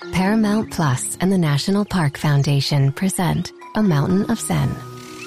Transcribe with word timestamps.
Paramount 0.00 0.70
Plus 0.70 1.18
and 1.20 1.30
the 1.30 1.36
National 1.36 1.84
Park 1.84 2.16
Foundation 2.16 2.90
present 2.90 3.52
A 3.74 3.82
Mountain 3.82 4.30
of 4.30 4.40
Zen. 4.40 4.74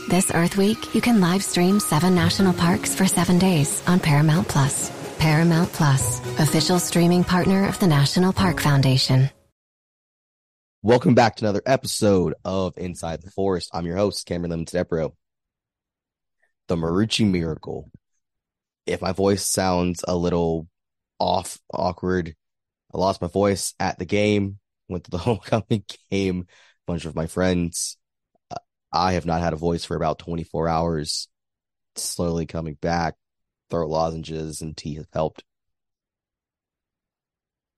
This 0.10 0.32
Earth 0.34 0.58
Week, 0.58 0.96
you 0.96 1.00
can 1.00 1.22
live 1.22 1.44
stream 1.44 1.80
seven 1.80 2.16
national 2.16 2.54
parks 2.54 2.96
for 2.96 3.06
seven 3.06 3.38
days 3.38 3.84
on 3.88 4.00
Paramount 4.00 4.48
Plus. 4.48 4.92
Paramount 5.20 5.72
Plus, 5.74 6.20
official 6.40 6.80
streaming 6.80 7.24
partner 7.24 7.68
of 7.68 7.80
the 7.80 7.86
National 7.86 8.34
Park 8.34 8.60
Foundation. 8.60 9.30
Welcome 10.82 11.14
back 11.14 11.36
to 11.36 11.46
another 11.46 11.62
episode 11.68 12.34
of 12.44 12.76
Inside 12.76 13.22
the 13.22 13.30
Forest. 13.30 13.70
I'm 13.74 13.86
your 13.86 13.98
host, 13.98 14.26
Cameron 14.26 14.50
Lemon 14.50 14.66
Tedepro. 14.66 15.14
The 16.68 16.76
Marucci 16.76 17.30
Miracle. 17.30 17.92
If 18.88 19.04
my 19.04 19.12
voice 19.12 19.46
sounds 19.46 20.04
a 20.08 20.16
little 20.18 20.68
off, 21.20 21.60
awkward, 21.72 22.36
I 22.92 22.98
lost 22.98 23.22
my 23.22 23.28
voice 23.28 23.76
at 23.80 23.98
the 23.98 24.06
game, 24.06 24.60
went 24.90 25.06
to 25.06 25.12
the 25.12 25.18
homecoming 25.20 25.84
game, 26.12 26.48
a 26.50 26.92
bunch 26.92 27.06
of 27.06 27.16
my 27.16 27.28
friends. 27.28 27.98
I 28.92 29.14
have 29.14 29.26
not 29.26 29.42
had 29.42 29.54
a 29.54 29.58
voice 29.58 29.86
for 29.86 29.96
about 29.96 30.20
24 30.20 30.70
hours. 30.70 31.28
Slowly 31.96 32.46
coming 32.46 32.76
back. 32.76 33.16
Throat 33.70 33.90
lozenges 33.90 34.62
and 34.62 34.78
tea 34.78 34.96
have 34.96 35.08
helped. 35.12 35.44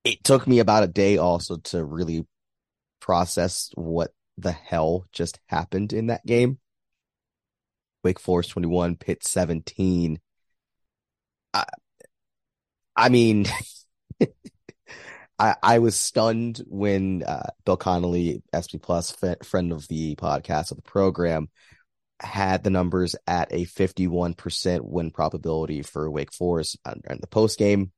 It 0.04 0.22
took 0.22 0.46
me 0.46 0.58
about 0.58 0.84
a 0.84 0.88
day 0.88 1.16
also 1.16 1.56
to 1.56 1.84
really 1.84 2.26
process 3.00 3.70
what 3.74 4.12
the 4.38 4.52
hell 4.52 5.06
just 5.12 5.40
happened 5.46 5.92
in 5.92 6.08
that 6.08 6.24
game. 6.26 6.58
Wake 8.04 8.20
Forest 8.20 8.50
21, 8.50 8.96
Pitt 8.96 9.24
17. 9.24 10.20
I, 11.54 11.64
I 12.94 13.08
mean, 13.08 13.46
I, 15.38 15.56
I 15.62 15.78
was 15.80 15.96
stunned 15.96 16.62
when 16.66 17.22
uh, 17.22 17.50
Bill 17.64 17.76
Connolly, 17.76 18.42
SP 18.56 18.80
Plus, 18.80 19.14
f- 19.22 19.46
friend 19.46 19.72
of 19.72 19.86
the 19.88 20.16
podcast 20.16 20.70
of 20.70 20.76
the 20.76 20.82
program, 20.82 21.48
had 22.20 22.64
the 22.64 22.70
numbers 22.70 23.14
at 23.26 23.52
a 23.52 23.66
51% 23.66 24.80
win 24.82 25.10
probability 25.10 25.82
for 25.82 26.10
Wake 26.10 26.32
Forest 26.32 26.78
in 26.86 27.18
the 27.20 27.26
post 27.26 27.58
game. 27.58 27.92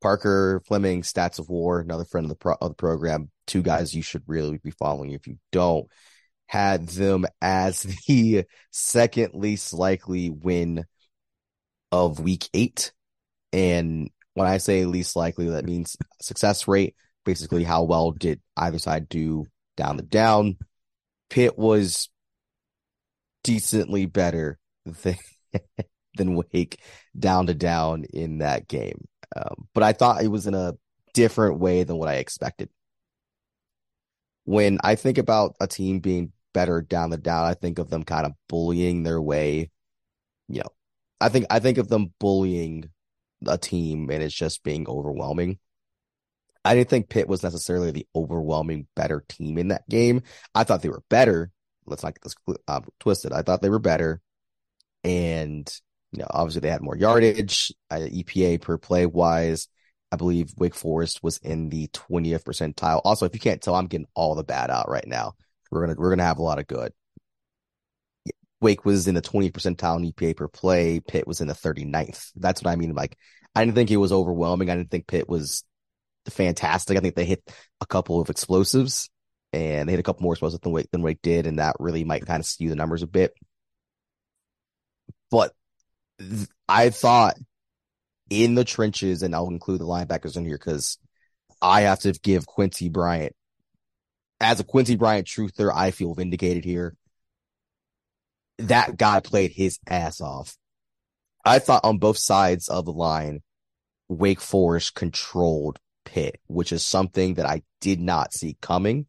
Parker 0.00 0.62
Fleming, 0.66 1.02
Stats 1.02 1.38
of 1.38 1.48
War, 1.48 1.80
another 1.80 2.04
friend 2.04 2.24
of 2.24 2.30
the, 2.30 2.36
pro- 2.36 2.56
of 2.60 2.70
the 2.70 2.76
program, 2.76 3.30
two 3.46 3.62
guys 3.62 3.94
you 3.94 4.02
should 4.02 4.22
really 4.26 4.58
be 4.58 4.72
following 4.72 5.10
if 5.12 5.26
you 5.26 5.38
don't, 5.50 5.86
had 6.46 6.88
them 6.88 7.24
as 7.40 7.82
the 8.06 8.44
second 8.70 9.34
least 9.34 9.72
likely 9.72 10.30
win 10.30 10.84
of 11.90 12.20
week 12.20 12.48
eight. 12.54 12.92
And 13.52 14.10
when 14.34 14.46
I 14.46 14.58
say 14.58 14.84
least 14.84 15.16
likely, 15.16 15.50
that 15.50 15.64
means 15.64 15.96
success 16.20 16.66
rate, 16.66 16.94
basically 17.24 17.64
how 17.64 17.84
well 17.84 18.12
did 18.12 18.40
either 18.56 18.78
side 18.78 19.08
do 19.08 19.46
down 19.76 19.96
the 19.96 20.02
down. 20.02 20.56
Pitt 21.30 21.58
was 21.58 22.08
decently 23.42 24.06
better 24.06 24.58
than, 24.84 25.16
than 26.16 26.34
Wake 26.34 26.80
down 27.18 27.46
to 27.46 27.54
down 27.54 28.04
in 28.12 28.38
that 28.38 28.68
game. 28.68 29.06
Um, 29.34 29.68
but 29.74 29.82
I 29.82 29.92
thought 29.92 30.22
it 30.22 30.28
was 30.28 30.46
in 30.46 30.54
a 30.54 30.74
different 31.14 31.58
way 31.58 31.84
than 31.84 31.96
what 31.96 32.08
I 32.08 32.14
expected. 32.14 32.68
When 34.44 34.78
I 34.82 34.96
think 34.96 35.18
about 35.18 35.56
a 35.60 35.66
team 35.66 36.00
being 36.00 36.32
better 36.52 36.82
down 36.82 37.10
the 37.10 37.16
down, 37.16 37.46
I 37.46 37.54
think 37.54 37.78
of 37.78 37.90
them 37.90 38.02
kind 38.02 38.26
of 38.26 38.32
bullying 38.48 39.02
their 39.02 39.20
way. 39.20 39.70
You 40.48 40.60
know, 40.60 40.70
I 41.20 41.28
think 41.28 41.46
I 41.50 41.60
think 41.60 41.78
of 41.78 41.88
them 41.88 42.12
bullying 42.18 42.90
a 43.46 43.58
team 43.58 44.10
and 44.10 44.22
it's 44.22 44.34
just 44.34 44.62
being 44.62 44.88
overwhelming. 44.88 45.58
I 46.64 46.74
didn't 46.74 46.90
think 46.90 47.08
Pitt 47.08 47.28
was 47.28 47.42
necessarily 47.42 47.90
the 47.90 48.06
overwhelming 48.14 48.86
better 48.94 49.24
team 49.28 49.58
in 49.58 49.68
that 49.68 49.88
game. 49.88 50.22
I 50.54 50.64
thought 50.64 50.82
they 50.82 50.88
were 50.88 51.02
better. 51.08 51.50
Let's 51.86 52.04
not 52.04 52.14
get 52.14 52.22
this 52.22 52.36
uh, 52.68 52.80
twisted. 53.00 53.32
I 53.32 53.42
thought 53.42 53.62
they 53.62 53.70
were 53.70 53.80
better, 53.80 54.20
and 55.02 55.68
you 56.12 56.20
know, 56.20 56.28
obviously 56.30 56.60
they 56.60 56.70
had 56.70 56.82
more 56.82 56.96
yardage, 56.96 57.72
uh, 57.90 57.96
EPA 57.96 58.60
per 58.60 58.78
play 58.78 59.06
wise. 59.06 59.66
I 60.12 60.16
believe 60.16 60.52
Wake 60.56 60.74
Forest 60.74 61.22
was 61.22 61.38
in 61.38 61.70
the 61.70 61.88
20th 61.88 62.44
percentile. 62.44 63.00
Also, 63.04 63.24
if 63.24 63.34
you 63.34 63.40
can't 63.40 63.60
tell, 63.60 63.74
I'm 63.74 63.86
getting 63.86 64.06
all 64.14 64.34
the 64.34 64.44
bad 64.44 64.70
out 64.70 64.88
right 64.88 65.06
now. 65.06 65.32
We're 65.70 65.86
gonna 65.86 65.98
we're 65.98 66.10
gonna 66.10 66.22
have 66.22 66.38
a 66.38 66.42
lot 66.42 66.58
of 66.58 66.66
good. 66.66 66.92
Wake 68.62 68.84
was 68.84 69.08
in 69.08 69.14
the 69.14 69.22
20th 69.22 69.52
percentile 69.52 69.98
in 69.98 70.12
EPA 70.12 70.36
per 70.36 70.48
play. 70.48 71.00
Pitt 71.00 71.26
was 71.26 71.40
in 71.40 71.48
the 71.48 71.54
39th. 71.54 72.30
That's 72.36 72.62
what 72.62 72.70
I 72.70 72.76
mean. 72.76 72.94
Like, 72.94 73.16
I 73.54 73.64
didn't 73.64 73.74
think 73.74 73.90
it 73.90 73.96
was 73.96 74.12
overwhelming. 74.12 74.70
I 74.70 74.76
didn't 74.76 74.90
think 74.90 75.06
Pitt 75.06 75.28
was 75.28 75.64
fantastic. 76.28 76.96
I 76.96 77.00
think 77.00 77.16
they 77.16 77.24
hit 77.24 77.42
a 77.80 77.86
couple 77.86 78.20
of 78.20 78.30
explosives 78.30 79.10
and 79.52 79.88
they 79.88 79.92
hit 79.92 80.00
a 80.00 80.04
couple 80.04 80.22
more 80.22 80.32
explosives 80.32 80.60
than 80.60 80.72
Wake 80.72 80.90
than 80.90 81.02
Wake 81.02 81.20
did, 81.22 81.46
and 81.46 81.58
that 81.58 81.76
really 81.78 82.04
might 82.04 82.24
kind 82.24 82.40
of 82.40 82.46
skew 82.46 82.70
the 82.70 82.76
numbers 82.76 83.02
a 83.02 83.06
bit. 83.06 83.34
But 85.30 85.52
I 86.68 86.90
thought 86.90 87.36
in 88.30 88.54
the 88.54 88.64
trenches, 88.64 89.22
and 89.22 89.34
I'll 89.34 89.48
include 89.48 89.80
the 89.80 89.86
linebackers 89.86 90.36
in 90.36 90.46
here 90.46 90.56
because 90.56 90.96
I 91.60 91.82
have 91.82 92.00
to 92.00 92.12
give 92.12 92.46
Quincy 92.46 92.88
Bryant, 92.88 93.34
as 94.40 94.58
a 94.60 94.64
Quincy 94.64 94.96
Bryant 94.96 95.26
truther, 95.26 95.70
I 95.74 95.90
feel 95.90 96.14
vindicated 96.14 96.64
here. 96.64 96.96
That 98.62 98.96
guy 98.96 99.20
played 99.20 99.52
his 99.52 99.78
ass 99.88 100.20
off. 100.20 100.56
I 101.44 101.58
thought 101.58 101.84
on 101.84 101.98
both 101.98 102.18
sides 102.18 102.68
of 102.68 102.84
the 102.84 102.92
line, 102.92 103.42
Wake 104.08 104.40
Forest 104.40 104.94
controlled 104.94 105.78
Pitt, 106.04 106.40
which 106.46 106.72
is 106.72 106.84
something 106.84 107.34
that 107.34 107.46
I 107.46 107.62
did 107.80 108.00
not 108.00 108.32
see 108.32 108.56
coming. 108.60 109.06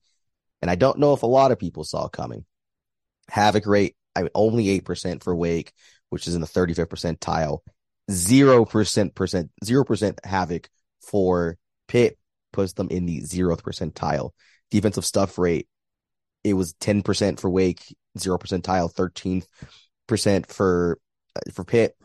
And 0.62 0.72
I 0.72 0.76
don't 0.76 1.00
know 1.00 1.14
if 1.14 1.24
a 1.24 1.28
lot 1.28 1.52
of 1.52 1.60
people 1.60 1.84
saw 1.84 2.08
coming. 2.08 2.46
Havoc 3.30 3.66
rate, 3.66 3.96
I 4.16 4.22
mean, 4.22 4.32
only 4.34 4.80
8% 4.80 5.24
for 5.24 5.36
Wake, 5.36 5.74
which 6.10 6.28
is 6.28 6.36
in 6.36 6.42
the 6.42 6.48
35th 6.48 6.88
percentile. 6.88 7.60
0%, 8.10 9.50
0% 9.64 10.26
havoc 10.26 10.70
for 11.02 11.58
Pitt 11.88 12.18
puts 12.52 12.74
them 12.74 12.90
in 12.90 13.06
the 13.06 13.22
0th 13.22 13.62
percentile. 13.62 14.32
Defensive 14.72 15.06
stuff 15.06 15.38
rate, 15.38 15.68
it 16.44 16.54
was 16.54 16.74
10% 16.76 17.40
for 17.40 17.50
Wake, 17.50 17.96
0 18.18 18.38
percentile, 18.38 18.94
13% 18.94 20.46
for, 20.48 21.00
for 21.54 21.64
Pitt. 21.64 21.96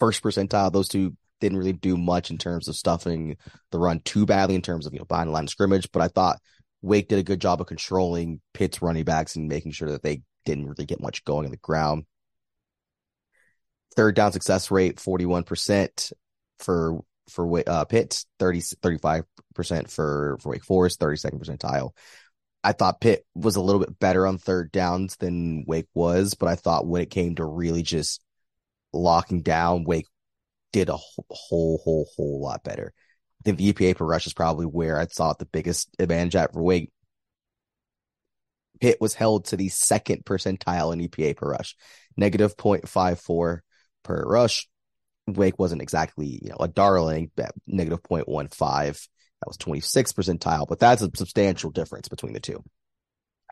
First 0.00 0.22
percentile, 0.22 0.72
those 0.72 0.88
two 0.88 1.16
didn't 1.40 1.58
really 1.58 1.72
do 1.72 1.96
much 1.96 2.30
in 2.30 2.38
terms 2.38 2.68
of 2.68 2.76
stuffing 2.76 3.36
the 3.70 3.78
run 3.78 4.00
too 4.00 4.26
badly 4.26 4.54
in 4.54 4.62
terms 4.62 4.86
of, 4.86 4.92
you 4.92 4.98
know, 4.98 5.04
behind 5.04 5.28
the 5.28 5.32
line 5.32 5.44
of 5.44 5.50
scrimmage, 5.50 5.90
but 5.92 6.02
I 6.02 6.08
thought 6.08 6.40
Wake 6.82 7.08
did 7.08 7.18
a 7.18 7.24
good 7.24 7.40
job 7.40 7.60
of 7.60 7.66
controlling 7.66 8.40
Pitt's 8.52 8.82
running 8.82 9.04
backs 9.04 9.36
and 9.36 9.48
making 9.48 9.72
sure 9.72 9.90
that 9.90 10.02
they 10.02 10.22
didn't 10.44 10.66
really 10.66 10.86
get 10.86 11.00
much 11.00 11.24
going 11.24 11.46
on 11.46 11.50
the 11.50 11.56
ground. 11.56 12.04
Third 13.96 14.14
down 14.14 14.32
success 14.32 14.70
rate, 14.70 14.96
41% 14.96 16.12
for, 16.58 17.00
for 17.30 17.62
uh, 17.66 17.84
Pitt, 17.84 18.24
30, 18.38 18.60
35% 18.60 19.24
for, 19.90 20.38
for 20.40 20.48
Wake 20.50 20.64
Forest, 20.64 21.00
32nd 21.00 21.40
percentile. 21.40 21.90
I 22.64 22.72
thought 22.72 23.02
Pitt 23.02 23.26
was 23.34 23.56
a 23.56 23.60
little 23.60 23.80
bit 23.80 23.98
better 23.98 24.26
on 24.26 24.38
third 24.38 24.72
downs 24.72 25.16
than 25.16 25.64
Wake 25.66 25.88
was, 25.92 26.32
but 26.32 26.48
I 26.48 26.54
thought 26.54 26.86
when 26.86 27.02
it 27.02 27.10
came 27.10 27.34
to 27.36 27.44
really 27.44 27.82
just 27.82 28.22
locking 28.94 29.42
down, 29.42 29.84
Wake 29.84 30.06
did 30.72 30.88
a 30.88 30.96
whole, 30.96 31.26
whole, 31.28 32.08
whole, 32.16 32.40
lot 32.40 32.64
better. 32.64 32.94
I 32.94 33.42
think 33.44 33.58
the 33.58 33.72
EPA 33.72 33.96
per 33.96 34.06
rush 34.06 34.26
is 34.26 34.32
probably 34.32 34.64
where 34.64 34.98
I 34.98 35.06
saw 35.06 35.34
the 35.34 35.44
biggest 35.44 35.90
advantage 35.98 36.36
at 36.36 36.54
for 36.54 36.62
Wake. 36.62 36.90
Pitt 38.80 38.98
was 38.98 39.12
held 39.12 39.44
to 39.46 39.58
the 39.58 39.68
second 39.68 40.24
percentile 40.24 40.92
in 40.92 41.00
EPA 41.00 41.36
per 41.36 41.50
rush, 41.50 41.76
negative 42.16 42.56
0.54 42.56 43.60
per 44.02 44.24
rush. 44.24 44.68
Wake 45.26 45.58
wasn't 45.58 45.82
exactly, 45.82 46.40
you 46.42 46.48
know, 46.48 46.56
a 46.60 46.68
darling, 46.68 47.30
negative 47.66 48.02
0.15. 48.02 49.08
That 49.44 49.48
was 49.48 49.58
26 49.58 50.12
percentile, 50.14 50.66
but 50.66 50.78
that's 50.78 51.02
a 51.02 51.10
substantial 51.14 51.70
difference 51.70 52.08
between 52.08 52.32
the 52.32 52.40
two. 52.40 52.64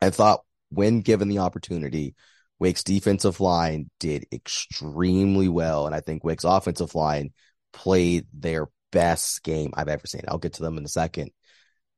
I 0.00 0.08
thought 0.08 0.40
when 0.70 1.02
given 1.02 1.28
the 1.28 1.40
opportunity, 1.40 2.14
Wake's 2.58 2.82
defensive 2.82 3.40
line 3.40 3.90
did 4.00 4.24
extremely 4.32 5.48
well. 5.48 5.84
And 5.84 5.94
I 5.94 6.00
think 6.00 6.24
Wake's 6.24 6.44
offensive 6.44 6.94
line 6.94 7.32
played 7.74 8.26
their 8.32 8.68
best 8.90 9.42
game 9.42 9.72
I've 9.74 9.88
ever 9.88 10.06
seen. 10.06 10.22
I'll 10.28 10.38
get 10.38 10.54
to 10.54 10.62
them 10.62 10.78
in 10.78 10.84
a 10.84 10.88
second. 10.88 11.30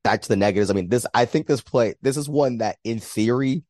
back 0.02 0.22
to 0.22 0.28
the 0.28 0.36
negatives. 0.36 0.70
I 0.70 0.74
mean, 0.74 0.88
this 0.88 1.06
I 1.14 1.24
think 1.26 1.46
this 1.46 1.60
play 1.60 1.94
this 2.02 2.16
is 2.16 2.28
one 2.28 2.58
that 2.58 2.78
in 2.84 2.98
theory, 3.00 3.62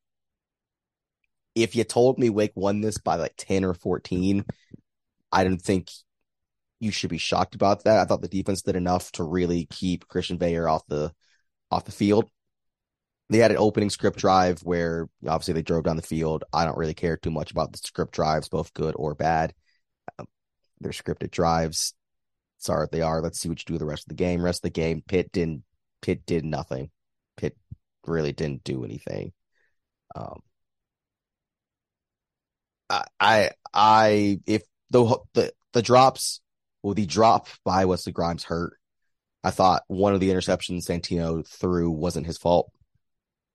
if 1.55 1.77
you 1.77 1.85
told 1.85 2.19
me 2.19 2.31
Wake 2.31 2.53
won 2.55 2.81
this 2.81 2.99
by 2.99 3.17
like 3.17 3.35
10 3.37 3.65
or 3.65 3.75
14, 3.75 4.45
I 5.33 5.45
didn't 5.45 5.63
think 5.63 5.91
you 6.85 6.93
should 6.93 7.11
be 7.11 7.19
shocked 7.19 7.55
about 7.55 7.85
that. 7.85 7.99
I 7.99 8.05
thought 8.05 8.21
the 8.21 8.29
defense 8.29 8.63
did 8.63 8.77
enough 8.77 9.11
to 9.13 9.25
really 9.25 9.67
keep 9.67 10.07
Christian 10.07 10.39
Veilleux 10.39 10.71
off 10.71 10.87
the 10.87 11.13
off 11.71 11.87
the 11.87 11.93
field. 11.93 12.31
They 13.31 13.39
had 13.39 13.51
an 13.51 13.57
opening 13.57 13.89
script 13.89 14.19
drive 14.19 14.61
where 14.61 15.09
obviously 15.27 15.55
they 15.55 15.63
drove 15.63 15.85
down 15.85 15.97
the 15.97 16.03
field. 16.03 16.45
I 16.53 16.67
don't 16.67 16.77
really 16.77 16.95
care 16.95 17.17
too 17.17 17.31
much 17.31 17.51
about 17.51 17.73
the 17.73 17.79
script 17.79 18.13
drives, 18.13 18.49
both 18.51 18.75
good 18.75 18.95
or 18.97 19.15
bad. 19.15 19.55
Um, 20.19 20.27
they're 20.79 20.93
scripted 20.93 21.31
drives. 21.31 21.95
Sorry, 22.59 22.87
they 22.93 23.01
are. 23.01 23.23
Let's 23.23 23.41
see 23.41 23.49
what 23.49 23.61
you 23.61 23.75
do 23.75 23.79
the 23.79 23.87
rest 23.87 24.05
of 24.05 24.09
the 24.11 24.23
game. 24.23 24.43
Rest 24.43 24.59
of 24.59 24.71
the 24.71 24.81
game, 24.81 25.03
Pitt 25.07 25.33
didn't. 25.33 25.65
Pitt 26.03 26.27
did 26.27 26.45
nothing. 26.45 26.91
Pitt 27.39 27.57
really 28.07 28.33
didn't 28.33 28.63
do 28.63 28.85
anything. 28.85 29.33
Um, 30.15 30.43
I, 32.91 33.05
I, 33.19 33.51
I 33.73 34.41
if 34.47 34.63
the 34.91 35.19
the 35.33 35.53
the 35.73 35.83
drops, 35.83 36.41
well, 36.85 36.93
the 36.93 37.07
drop 37.07 37.49
by 37.65 37.87
Wesley 37.87 38.13
Grimes 38.13 38.45
hurt. 38.45 38.79
I 39.43 39.51
thought 39.51 39.85
one 39.87 40.13
of 40.13 40.21
the 40.21 40.29
interceptions 40.29 40.87
Santino 40.87 41.47
threw 41.49 41.91
wasn't 41.91 42.27
his 42.27 42.37
fault. 42.37 42.71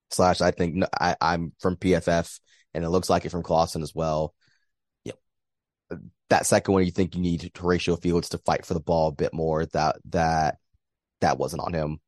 Slash, 0.10 0.42
I 0.42 0.50
think 0.50 0.84
I, 1.00 1.16
I'm 1.22 1.54
from 1.60 1.76
PFF, 1.76 2.40
and 2.74 2.84
it 2.84 2.90
looks 2.90 3.08
like 3.08 3.26
it 3.26 3.30
from 3.30 3.44
Clawson 3.44 3.84
as 3.84 3.94
well. 3.94 4.34
Yep. 5.04 5.20
That 6.32 6.48
second 6.48 6.74
one, 6.74 6.86
you 6.86 6.92
think 6.92 7.14
you 7.14 7.22
need 7.22 7.52
Horatio 7.56 7.98
Fields 7.98 8.30
to 8.30 8.40
fight 8.40 8.66
for 8.66 8.74
the 8.74 8.80
ball 8.80 9.10
a 9.10 9.14
bit 9.14 9.32
more. 9.32 9.68
That 9.68 9.98
that 10.06 10.58
that 11.22 11.38
wasn't 11.38 11.62
on 11.62 11.74
him. 11.74 12.00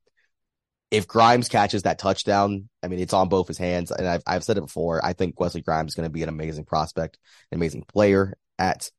If 0.89 1.07
Grimes 1.07 1.50
catches 1.50 1.83
that 1.83 2.00
touchdown, 2.00 2.67
I 2.81 2.88
mean, 2.88 3.00
it's 3.00 3.13
on 3.13 3.29
both 3.29 3.47
his 3.47 3.59
hands. 3.59 3.91
And 3.91 4.07
I've, 4.07 4.24
I've 4.25 4.44
said 4.44 4.57
it 4.57 4.62
before. 4.62 5.06
I 5.06 5.13
think 5.13 5.39
Wesley 5.39 5.62
Grimes 5.62 5.91
is 5.91 5.95
going 5.95 6.09
to 6.09 6.13
be 6.13 6.24
an 6.24 6.29
amazing 6.29 6.65
prospect, 6.65 7.19
an 7.51 7.57
amazing 7.59 7.83
player 7.83 8.35
at 8.57 8.89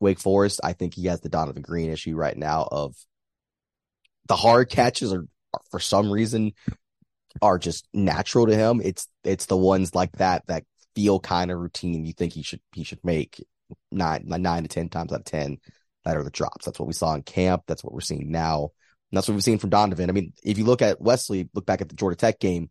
Wake 0.00 0.18
Forest. 0.18 0.60
I 0.64 0.72
think 0.72 0.94
he 0.94 1.06
has 1.06 1.20
the 1.20 1.30
Donavon 1.30 1.62
Greene 1.62 1.90
issue 1.90 2.16
right 2.16 2.36
now 2.36 2.66
of 2.70 2.96
the 4.26 4.36
hard 4.36 4.70
catches 4.70 5.12
are, 5.12 5.26
are, 5.54 5.60
for 5.70 5.80
some 5.80 6.10
reason 6.10 6.52
are 7.42 7.58
just 7.58 7.86
natural 7.92 8.46
to 8.46 8.56
him. 8.56 8.80
It's 8.82 9.06
it's 9.24 9.46
the 9.46 9.56
ones 9.56 9.94
like 9.94 10.12
that 10.12 10.46
that 10.46 10.64
feel 10.94 11.20
kind 11.20 11.50
of 11.50 11.58
routine. 11.58 12.04
You 12.04 12.12
think 12.12 12.32
he 12.32 12.42
should 12.42 12.60
he 12.74 12.84
should 12.84 13.04
make 13.04 13.44
nine 13.92 14.24
nine 14.26 14.62
to 14.62 14.68
ten 14.68 14.88
times 14.88 15.12
out 15.12 15.20
of 15.20 15.24
ten 15.24 15.58
that 16.04 16.16
are 16.16 16.24
the 16.24 16.30
drops. 16.30 16.64
That's 16.64 16.78
what 16.78 16.86
we 16.86 16.94
saw 16.94 17.14
in 17.14 17.22
camp. 17.22 17.64
That's 17.66 17.84
what 17.84 17.92
we're 17.92 18.00
seeing 18.00 18.30
now. 18.30 18.70
And 19.10 19.16
that's 19.16 19.28
what 19.28 19.34
we've 19.34 19.44
seen 19.44 19.58
from 19.58 19.70
Donavon. 19.70 20.08
I 20.08 20.12
mean, 20.12 20.32
if 20.42 20.56
you 20.56 20.64
look 20.64 20.82
at 20.82 21.00
Wesley, 21.00 21.48
look 21.54 21.66
back 21.66 21.80
at 21.80 21.88
the 21.88 21.96
Georgia 21.96 22.16
Tech 22.16 22.38
game, 22.38 22.70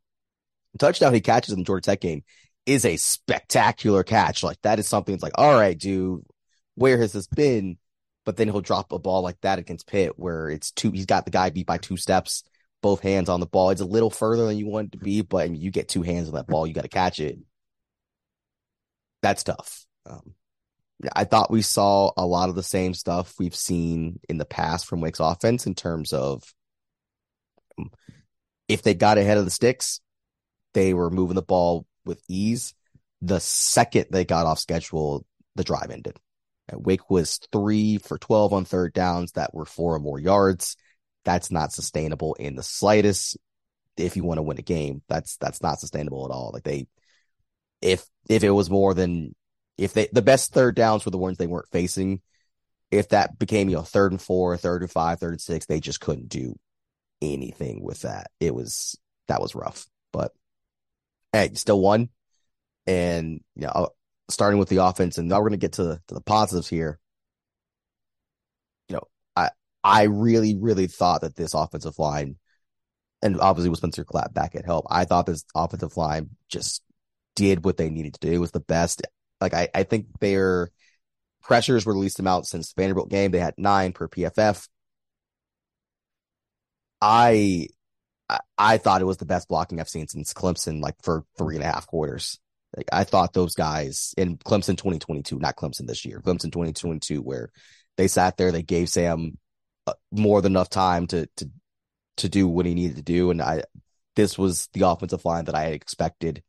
touchdown 0.77 1.13
he 1.13 1.21
catches 1.21 1.53
in 1.53 1.59
the 1.59 1.65
Georgia 1.65 1.81
Tech 1.81 2.01
game 2.01 2.23
is 2.65 2.85
a 2.85 2.97
spectacular 2.97 4.03
catch. 4.03 4.43
Like 4.43 4.61
that 4.61 4.79
is 4.79 4.87
something 4.87 5.13
that's 5.13 5.23
like, 5.23 5.37
all 5.37 5.53
right, 5.53 5.77
dude, 5.77 6.23
where 6.79 6.97
has 6.97 7.11
this 7.11 7.27
been? 7.27 7.77
But 8.25 8.37
then 8.37 8.47
he'll 8.47 8.61
drop 8.61 8.91
a 8.91 8.99
ball 8.99 9.21
like 9.21 9.39
that 9.41 9.59
against 9.59 9.87
Pitt, 9.87 10.13
where 10.17 10.49
it's 10.49 10.71
two. 10.71 10.91
He's 10.91 11.05
got 11.05 11.25
the 11.25 11.31
guy 11.31 11.49
beat 11.49 11.65
by 11.65 11.77
two 11.77 11.97
steps, 11.97 12.43
both 12.81 13.01
hands 13.01 13.29
on 13.29 13.39
the 13.39 13.45
ball. 13.45 13.69
It's 13.69 13.81
a 13.81 13.85
little 13.85 14.09
further 14.09 14.45
than 14.45 14.57
you 14.57 14.67
want 14.67 14.87
it 14.87 14.91
to 14.93 15.03
be, 15.03 15.21
but 15.21 15.45
I 15.45 15.49
mean, 15.49 15.61
you 15.61 15.71
get 15.71 15.89
two 15.89 16.03
hands 16.03 16.27
on 16.27 16.35
that 16.35 16.47
ball, 16.47 16.67
you 16.67 16.73
got 16.73 16.83
to 16.83 16.89
catch 16.89 17.19
it. 17.19 17.39
That's 19.21 19.43
tough. 19.43 19.85
Um, 20.05 20.33
I 21.13 21.23
thought 21.23 21.51
we 21.51 21.61
saw 21.61 22.11
a 22.15 22.25
lot 22.25 22.49
of 22.49 22.55
the 22.55 22.63
same 22.63 22.93
stuff 22.93 23.35
we've 23.39 23.55
seen 23.55 24.19
in 24.29 24.37
the 24.37 24.45
past 24.45 24.85
from 24.85 25.01
Wake's 25.01 25.19
offense 25.19 25.65
in 25.65 25.75
terms 25.75 26.13
of 26.13 26.43
um, 27.77 27.91
if 28.67 28.83
they 28.83 28.93
got 28.93 29.17
ahead 29.17 29.37
of 29.37 29.45
the 29.45 29.51
sticks, 29.51 30.01
they 30.73 30.93
were 30.93 31.09
moving 31.09 31.35
the 31.35 31.41
ball 31.41 31.85
with 32.05 32.21
ease. 32.27 32.73
The 33.21 33.39
second 33.39 34.07
they 34.11 34.23
got 34.23 34.45
off 34.45 34.59
schedule, 34.59 35.25
the 35.55 35.63
drive 35.63 35.89
ended. 35.91 36.17
Wake 36.74 37.10
was 37.10 37.39
three 37.51 37.98
for 37.98 38.18
12 38.18 38.54
on 38.54 38.66
third 38.66 38.94
downs 38.94 39.33
that 39.33 39.54
were 39.54 39.66
four 39.66 39.95
or 39.95 40.00
more 40.00 40.19
yards. 40.19 40.75
That's 41.25 41.51
not 41.51 41.71
sustainable 41.71 42.33
in 42.36 42.56
the 42.56 42.63
slightest. 42.63 43.38
If 43.98 44.16
you 44.16 44.24
want 44.24 44.38
to 44.38 44.44
win 44.44 44.57
a 44.57 44.63
game, 44.63 45.01
that's 45.10 45.38
that's 45.38 45.62
not 45.62 45.80
sustainable 45.80 46.25
at 46.25 46.31
all. 46.31 46.51
Like 46.54 46.63
they, 46.63 46.88
if 47.81 48.06
if 48.30 48.44
it 48.44 48.51
was 48.51 48.69
more 48.69 48.94
than 48.94 49.36
if 49.77 49.94
they 49.94 50.07
the 50.12 50.21
best 50.21 50.54
third 50.54 50.75
downs 50.75 51.06
were 51.06 51.12
the 51.12 51.18
ones 51.18 51.38
they 51.38 51.48
weren't 51.48 51.71
facing. 51.71 52.21
If 52.92 53.10
that 53.10 53.38
became 53.38 53.69
you 53.69 53.75
know 53.75 53.83
third 53.83 54.12
and 54.12 54.21
four, 54.21 54.56
third 54.57 54.81
and 54.81 54.92
five, 54.92 55.19
third 55.19 55.33
and 55.33 55.42
six, 55.42 55.66
they 55.66 55.80
just 55.80 56.00
couldn't 56.00 56.30
do 56.30 56.57
anything 57.21 57.83
with 57.83 58.01
that. 58.01 58.31
It 58.39 58.54
was 58.54 58.98
that 59.27 59.42
was 59.42 59.56
rough, 59.56 59.86
but 60.12 60.31
hey, 61.33 61.51
still 61.54 61.80
won. 61.80 62.10
And 62.88 63.42
you 63.56 63.68
know, 63.68 63.89
starting 64.29 64.59
with 64.59 64.69
the 64.69 64.77
offense, 64.77 65.17
and 65.17 65.27
now 65.27 65.37
we're 65.37 65.49
going 65.49 65.59
to 65.59 65.65
get 65.65 65.73
to 65.73 65.83
the, 65.83 66.01
to 66.07 66.13
the 66.15 66.21
positives 66.21 66.67
here. 66.67 66.99
You 68.87 68.95
know, 68.97 69.03
I 69.35 69.49
I 69.83 70.03
really 70.03 70.57
really 70.57 70.87
thought 70.87 71.21
that 71.21 71.35
this 71.35 71.53
offensive 71.53 71.99
line, 71.99 72.37
and 73.21 73.39
obviously 73.39 73.69
with 73.69 73.79
Spencer 73.79 74.05
Clapp 74.05 74.33
back 74.33 74.55
at 74.55 74.65
help, 74.65 74.85
I 74.89 75.05
thought 75.05 75.25
this 75.25 75.45
offensive 75.55 75.97
line 75.97 76.31
just 76.49 76.81
did 77.35 77.63
what 77.65 77.77
they 77.77 77.89
needed 77.89 78.13
to 78.15 78.27
do. 78.27 78.33
It 78.33 78.39
was 78.39 78.51
the 78.51 78.59
best. 78.59 79.01
Like 79.41 79.53
I 79.53 79.69
I 79.73 79.83
think 79.83 80.07
their 80.19 80.69
pressures 81.41 81.85
were 81.85 81.93
the 81.93 81.99
least 81.99 82.19
amount 82.19 82.47
since 82.47 82.73
the 82.73 82.81
Vanderbilt 82.81 83.09
game. 83.09 83.31
They 83.31 83.39
had 83.39 83.55
nine 83.57 83.93
per 83.93 84.07
PFF. 84.07 84.67
I 87.01 87.67
I 88.57 88.77
thought 88.77 89.01
it 89.01 89.05
was 89.05 89.17
the 89.17 89.25
best 89.25 89.47
blocking 89.47 89.79
I've 89.79 89.89
seen 89.89 90.07
since 90.07 90.33
Clemson, 90.33 90.81
like 90.81 90.95
for 91.01 91.23
three 91.37 91.55
and 91.55 91.63
a 91.63 91.67
half 91.67 91.87
quarters. 91.87 92.39
Like 92.75 92.88
I 92.92 93.04
thought 93.04 93.33
those 93.33 93.56
guys 93.56 94.13
in 94.18 94.38
Clemson 94.38 94.77
2022, 94.77 95.39
not 95.39 95.56
Clemson 95.56 95.88
this 95.88 96.06
year, 96.06 96.21
Clemson 96.24 96.51
2022, 96.51 97.21
where 97.21 97.50
they 97.98 98.07
sat 98.07 98.38
there, 98.38 98.51
they 98.51 98.62
gave 98.62 98.89
Sam 98.89 99.38
uh, 99.88 99.94
more 100.12 100.42
than 100.42 100.54
enough 100.54 100.69
time 100.69 101.07
to 101.07 101.27
to 101.38 101.50
to 102.18 102.30
do 102.30 102.48
what 102.48 102.66
he 102.66 102.74
needed 102.75 102.98
to 102.98 103.01
do, 103.01 103.31
and 103.31 103.42
I 103.42 103.63
this 104.16 104.38
was 104.38 104.68
the 104.74 104.88
offensive 104.88 105.25
line 105.25 105.45
that 105.45 105.56
I 105.56 105.63
had 105.63 105.74
expected 105.74 106.44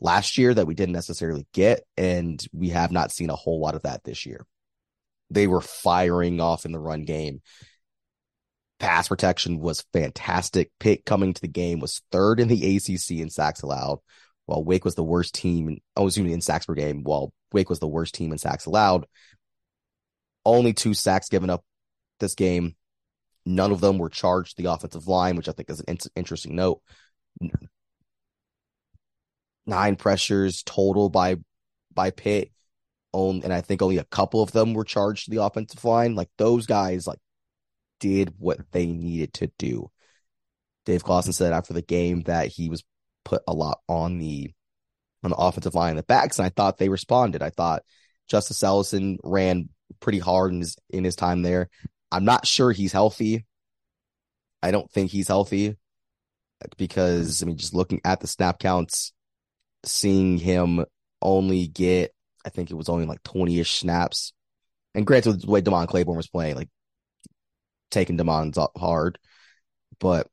last 0.00 0.36
year 0.36 0.52
that 0.52 0.66
we 0.66 0.74
didn't 0.74 0.94
necessarily 0.94 1.46
get, 1.54 1.82
and 1.96 2.44
we 2.52 2.70
have 2.70 2.92
not 2.92 3.12
seen 3.12 3.30
a 3.30 3.36
whole 3.36 3.60
lot 3.60 3.74
of 3.74 3.82
that 3.82 4.04
this 4.04 4.26
year. 4.26 4.46
They 5.30 5.46
were 5.46 5.60
firing 5.62 6.40
off 6.40 6.66
in 6.66 6.72
the 6.72 6.78
run 6.78 7.04
game. 7.04 7.40
Pass 8.78 9.08
protection 9.08 9.60
was 9.60 9.84
fantastic. 9.92 10.70
Pitt 10.78 11.06
coming 11.06 11.32
to 11.32 11.40
the 11.40 11.48
game 11.48 11.80
was 11.80 12.02
third 12.10 12.38
in 12.38 12.48
the 12.48 12.76
ACC 12.76 13.12
in 13.12 13.30
sacks 13.30 13.62
allowed 13.62 14.00
while 14.46 14.62
Wake 14.62 14.84
was 14.84 14.94
the 14.94 15.04
worst 15.04 15.34
team, 15.34 15.78
oh, 15.96 16.06
excuse 16.06 16.26
me, 16.26 16.32
in 16.32 16.40
sacks 16.40 16.66
per 16.66 16.74
game, 16.74 17.02
while 17.02 17.32
Wake 17.52 17.70
was 17.70 17.78
the 17.78 17.88
worst 17.88 18.14
team 18.14 18.32
in 18.32 18.38
sacks 18.38 18.66
allowed. 18.66 19.06
Only 20.44 20.72
two 20.72 20.94
sacks 20.94 21.28
given 21.28 21.50
up 21.50 21.64
this 22.20 22.34
game. 22.34 22.76
None 23.46 23.72
of 23.72 23.80
them 23.80 23.98
were 23.98 24.10
charged 24.10 24.56
the 24.56 24.66
offensive 24.66 25.06
line, 25.06 25.36
which 25.36 25.48
I 25.48 25.52
think 25.52 25.70
is 25.70 25.80
an 25.80 25.86
in- 25.88 25.98
interesting 26.16 26.56
note. 26.56 26.82
Nine 29.66 29.96
pressures 29.96 30.62
total 30.62 31.08
by 31.08 31.36
by 31.92 32.10
Pitt, 32.10 32.50
and 33.12 33.52
I 33.52 33.60
think 33.60 33.80
only 33.80 33.98
a 33.98 34.04
couple 34.04 34.42
of 34.42 34.52
them 34.52 34.74
were 34.74 34.84
charged 34.84 35.30
the 35.30 35.42
offensive 35.42 35.84
line. 35.84 36.14
Like 36.14 36.28
those 36.36 36.66
guys, 36.66 37.06
like 37.06 37.18
did 38.00 38.34
what 38.38 38.58
they 38.72 38.86
needed 38.86 39.32
to 39.34 39.50
do. 39.58 39.90
Dave 40.84 41.02
Clawson 41.02 41.32
said 41.32 41.52
after 41.52 41.72
the 41.72 41.82
game 41.82 42.22
that 42.22 42.48
he 42.48 42.68
was 42.68 42.84
put 43.24 43.42
a 43.46 43.52
lot 43.52 43.80
on 43.88 44.18
the 44.18 44.52
on 45.22 45.30
the 45.30 45.36
offensive 45.36 45.74
line 45.74 45.90
and 45.90 45.98
the 45.98 46.04
backs, 46.04 46.38
and 46.38 46.46
I 46.46 46.50
thought 46.50 46.78
they 46.78 46.88
responded. 46.88 47.42
I 47.42 47.50
thought 47.50 47.82
Justice 48.28 48.62
Ellison 48.62 49.18
ran 49.24 49.68
pretty 50.00 50.18
hard 50.18 50.52
in 50.52 50.60
his 50.60 50.76
in 50.90 51.04
his 51.04 51.16
time 51.16 51.42
there. 51.42 51.68
I'm 52.12 52.24
not 52.24 52.46
sure 52.46 52.72
he's 52.72 52.92
healthy. 52.92 53.44
I 54.62 54.70
don't 54.70 54.90
think 54.90 55.10
he's 55.10 55.28
healthy 55.28 55.76
because 56.76 57.42
I 57.42 57.46
mean, 57.46 57.56
just 57.56 57.74
looking 57.74 58.00
at 58.04 58.20
the 58.20 58.26
snap 58.26 58.58
counts, 58.58 59.12
seeing 59.84 60.38
him 60.38 60.84
only 61.20 61.66
get, 61.66 62.14
I 62.44 62.50
think 62.50 62.70
it 62.70 62.74
was 62.74 62.88
only 62.88 63.06
like 63.06 63.22
20 63.22 63.60
ish 63.60 63.80
snaps. 63.80 64.32
And 64.94 65.06
granted, 65.06 65.42
the 65.42 65.50
way 65.50 65.60
Demond 65.60 65.88
Claiborne 65.88 66.16
was 66.16 66.28
playing, 66.28 66.56
like 66.56 66.68
taking 67.90 68.16
Demond's 68.16 68.58
up 68.58 68.72
hard, 68.76 69.18
but 69.98 70.28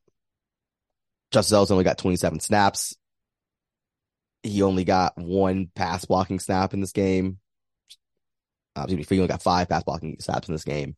Justice 1.31 1.53
Ellison 1.53 1.75
only 1.75 1.83
got 1.83 1.97
27 1.97 2.39
snaps. 2.39 2.95
He 4.43 4.61
only 4.63 4.83
got 4.83 5.13
one 5.17 5.69
pass 5.75 6.05
blocking 6.05 6.39
snap 6.39 6.73
in 6.73 6.81
this 6.81 6.91
game. 6.91 7.39
Uh, 8.75 8.87
he 8.87 9.05
only 9.11 9.27
got 9.27 9.41
five 9.41 9.69
pass 9.69 9.83
blocking 9.83 10.17
snaps 10.19 10.47
in 10.47 10.53
this 10.53 10.63
game. 10.63 10.95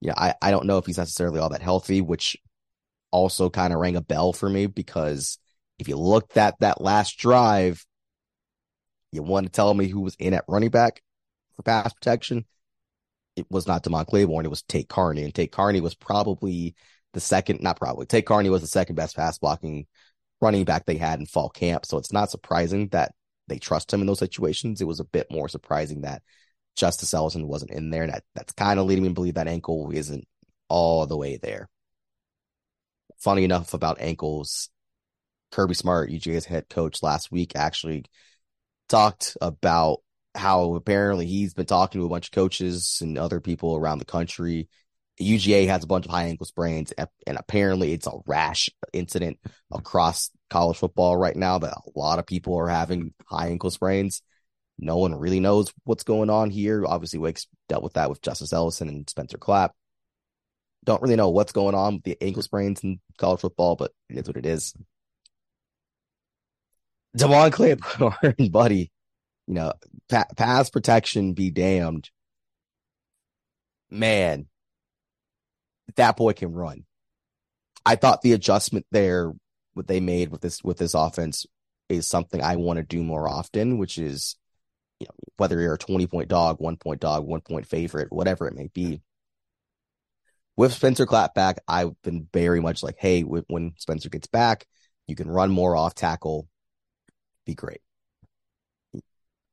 Yeah, 0.00 0.14
I, 0.16 0.34
I 0.40 0.50
don't 0.50 0.66
know 0.66 0.78
if 0.78 0.86
he's 0.86 0.98
necessarily 0.98 1.40
all 1.40 1.50
that 1.50 1.62
healthy, 1.62 2.00
which 2.00 2.36
also 3.10 3.50
kind 3.50 3.72
of 3.72 3.80
rang 3.80 3.96
a 3.96 4.00
bell 4.00 4.32
for 4.32 4.48
me 4.48 4.66
because 4.66 5.38
if 5.78 5.88
you 5.88 5.96
looked 5.96 6.36
at 6.36 6.58
that 6.60 6.80
last 6.80 7.18
drive, 7.18 7.84
you 9.12 9.22
want 9.22 9.46
to 9.46 9.52
tell 9.52 9.74
me 9.74 9.88
who 9.88 10.00
was 10.00 10.14
in 10.18 10.34
at 10.34 10.44
running 10.48 10.70
back 10.70 11.02
for 11.56 11.62
pass 11.62 11.92
protection. 11.92 12.46
It 13.36 13.46
was 13.50 13.66
not 13.66 13.84
Demond 13.84 14.06
Claiborne, 14.06 14.44
it 14.44 14.50
was 14.50 14.62
Tate 14.62 14.88
Carney. 14.88 15.24
And 15.24 15.34
Tate 15.34 15.52
Carney 15.52 15.80
was 15.80 15.94
probably 15.94 16.74
the 17.12 17.20
second, 17.20 17.60
not 17.60 17.78
probably, 17.78 18.06
Tate 18.06 18.26
Carney 18.26 18.50
was 18.50 18.62
the 18.62 18.68
second 18.68 18.96
best 18.96 19.16
pass 19.16 19.38
blocking 19.38 19.86
running 20.40 20.64
back 20.64 20.86
they 20.86 20.96
had 20.96 21.20
in 21.20 21.26
fall 21.26 21.48
camp. 21.48 21.84
So 21.86 21.98
it's 21.98 22.12
not 22.12 22.30
surprising 22.30 22.88
that 22.88 23.12
they 23.48 23.58
trust 23.58 23.92
him 23.92 24.00
in 24.00 24.06
those 24.06 24.18
situations. 24.18 24.80
It 24.80 24.86
was 24.86 25.00
a 25.00 25.04
bit 25.04 25.26
more 25.30 25.48
surprising 25.48 26.02
that 26.02 26.22
Justice 26.76 27.12
Ellison 27.12 27.46
wasn't 27.46 27.72
in 27.72 27.90
there. 27.90 28.04
And 28.04 28.12
that 28.12 28.24
that's 28.34 28.52
kind 28.52 28.78
of 28.78 28.86
leading 28.86 29.02
me 29.02 29.10
to 29.10 29.14
believe 29.14 29.34
that 29.34 29.48
ankle 29.48 29.90
isn't 29.92 30.26
all 30.68 31.06
the 31.06 31.16
way 31.16 31.36
there. 31.36 31.68
Funny 33.18 33.44
enough 33.44 33.74
about 33.74 34.00
ankles, 34.00 34.70
Kirby 35.50 35.74
Smart, 35.74 36.10
UGA's 36.10 36.46
head 36.46 36.68
coach 36.70 37.02
last 37.02 37.30
week, 37.30 37.52
actually 37.54 38.04
talked 38.88 39.36
about 39.40 39.98
how 40.34 40.74
apparently 40.74 41.26
he's 41.26 41.54
been 41.54 41.66
talking 41.66 42.00
to 42.00 42.06
a 42.06 42.08
bunch 42.10 42.28
of 42.28 42.32
coaches 42.32 42.98
and 43.02 43.18
other 43.18 43.40
people 43.40 43.76
around 43.76 43.98
the 43.98 44.04
country. 44.04 44.68
UGA 45.20 45.66
has 45.68 45.84
a 45.84 45.86
bunch 45.86 46.06
of 46.06 46.10
high 46.10 46.24
ankle 46.24 46.46
sprains, 46.46 46.92
and 46.92 47.38
apparently 47.38 47.92
it's 47.92 48.06
a 48.06 48.12
rash 48.26 48.70
incident 48.92 49.38
across 49.70 50.30
college 50.48 50.78
football 50.78 51.16
right 51.16 51.36
now 51.36 51.58
that 51.58 51.72
a 51.72 51.98
lot 51.98 52.18
of 52.18 52.26
people 52.26 52.56
are 52.56 52.68
having 52.68 53.12
high 53.26 53.48
ankle 53.48 53.70
sprains. 53.70 54.22
No 54.78 54.96
one 54.96 55.14
really 55.14 55.40
knows 55.40 55.72
what's 55.84 56.04
going 56.04 56.30
on 56.30 56.50
here. 56.50 56.84
Obviously, 56.86 57.18
Wake's 57.18 57.46
dealt 57.68 57.82
with 57.82 57.92
that 57.94 58.08
with 58.08 58.22
Justice 58.22 58.52
Ellison 58.52 58.88
and 58.88 59.08
Spencer 59.08 59.36
Clapp. 59.36 59.72
Don't 60.84 61.02
really 61.02 61.16
know 61.16 61.28
what's 61.28 61.52
going 61.52 61.74
on 61.74 61.94
with 61.94 62.04
the 62.04 62.16
ankle 62.22 62.42
sprains 62.42 62.82
in 62.82 62.98
college 63.18 63.40
football, 63.40 63.76
but 63.76 63.92
it 64.08 64.16
is 64.16 64.26
what 64.26 64.38
it 64.38 64.46
is. 64.46 64.74
Devon 67.14 67.50
Claiborne, 67.50 68.34
buddy, 68.50 68.90
you 69.46 69.54
know, 69.54 69.72
pa- 70.08 70.26
pass 70.36 70.70
protection 70.70 71.34
be 71.34 71.50
damned. 71.50 72.08
Man, 73.90 74.46
that 75.96 76.16
boy 76.16 76.32
can 76.32 76.52
run. 76.52 76.84
I 77.84 77.96
thought 77.96 78.22
the 78.22 78.32
adjustment 78.32 78.86
there, 78.90 79.32
what 79.74 79.86
they 79.86 80.00
made 80.00 80.30
with 80.30 80.40
this 80.40 80.62
with 80.62 80.78
this 80.78 80.94
offense, 80.94 81.46
is 81.88 82.06
something 82.06 82.42
I 82.42 82.56
want 82.56 82.76
to 82.78 82.82
do 82.82 83.02
more 83.02 83.28
often, 83.28 83.78
which 83.78 83.98
is, 83.98 84.36
you 84.98 85.06
know, 85.06 85.14
whether 85.36 85.60
you're 85.60 85.74
a 85.74 85.78
20 85.78 86.06
point 86.06 86.28
dog, 86.28 86.60
one 86.60 86.76
point 86.76 87.00
dog, 87.00 87.26
one 87.26 87.40
point 87.40 87.66
favorite, 87.66 88.12
whatever 88.12 88.46
it 88.46 88.54
may 88.54 88.68
be. 88.72 89.02
With 90.56 90.72
Spencer 90.74 91.06
Clapp 91.06 91.34
back, 91.34 91.58
I've 91.66 92.00
been 92.02 92.28
very 92.32 92.60
much 92.60 92.82
like, 92.82 92.96
hey, 92.98 93.22
when 93.22 93.72
Spencer 93.78 94.10
gets 94.10 94.26
back, 94.26 94.66
you 95.06 95.16
can 95.16 95.30
run 95.30 95.50
more 95.50 95.74
off 95.74 95.94
tackle, 95.94 96.48
be 97.46 97.54
great. 97.54 97.80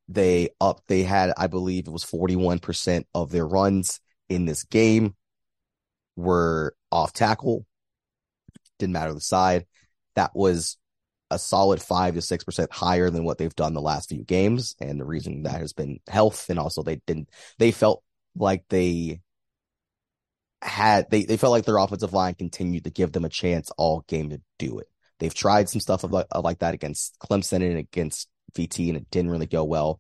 They 0.10 0.50
up, 0.60 0.82
they 0.88 1.04
had, 1.04 1.34
I 1.38 1.48
believe 1.48 1.88
it 1.88 1.92
was 1.92 2.04
41% 2.04 3.06
of 3.14 3.32
their 3.32 3.48
runs 3.48 4.00
in 4.28 4.46
this 4.46 4.64
game 4.66 5.16
were 6.18 6.76
off 6.92 7.14
tackle. 7.14 7.66
Didn't 8.80 8.94
matter 8.94 9.14
the 9.14 9.22
side. 9.22 9.66
That 10.16 10.32
was 10.36 10.78
a 11.30 11.40
solid 11.40 11.82
five 11.82 12.16
to 12.16 12.22
six 12.22 12.44
percent 12.44 12.72
higher 12.72 13.10
than 13.10 13.24
what 13.24 13.38
they've 13.38 13.56
done 13.56 13.74
the 13.74 13.82
last 13.82 14.10
few 14.10 14.24
games. 14.24 14.76
And 14.82 15.00
the 15.00 15.06
reason 15.06 15.44
that 15.44 15.62
has 15.62 15.74
been 15.74 16.00
health 16.08 16.50
and 16.50 16.60
also 16.60 16.84
they 16.84 16.98
didn't 17.08 17.30
they 17.58 17.72
felt 17.72 18.04
like 18.36 18.66
they 18.70 19.22
had 20.62 21.10
they, 21.12 21.24
they 21.24 21.38
felt 21.38 21.52
like 21.52 21.66
their 21.66 21.78
offensive 21.78 22.14
line 22.14 22.34
continued 22.34 22.86
to 22.86 22.90
give 22.90 23.12
them 23.12 23.26
a 23.26 23.30
chance 23.30 23.72
all 23.78 24.04
game 24.08 24.30
to 24.32 24.42
do 24.58 24.80
it. 24.80 24.88
They've 25.20 25.34
tried 25.34 25.70
some 25.70 25.82
stuff 25.82 26.04
like, 26.04 26.28
uh, 26.34 26.42
like 26.42 26.60
that 26.60 26.74
against 26.74 27.18
Clemson 27.20 27.68
and 27.68 27.78
against 27.78 28.28
VT 28.54 28.90
and 28.90 28.98
it 28.98 29.10
didn't 29.12 29.32
really 29.32 29.48
go 29.48 29.64
well. 29.64 30.00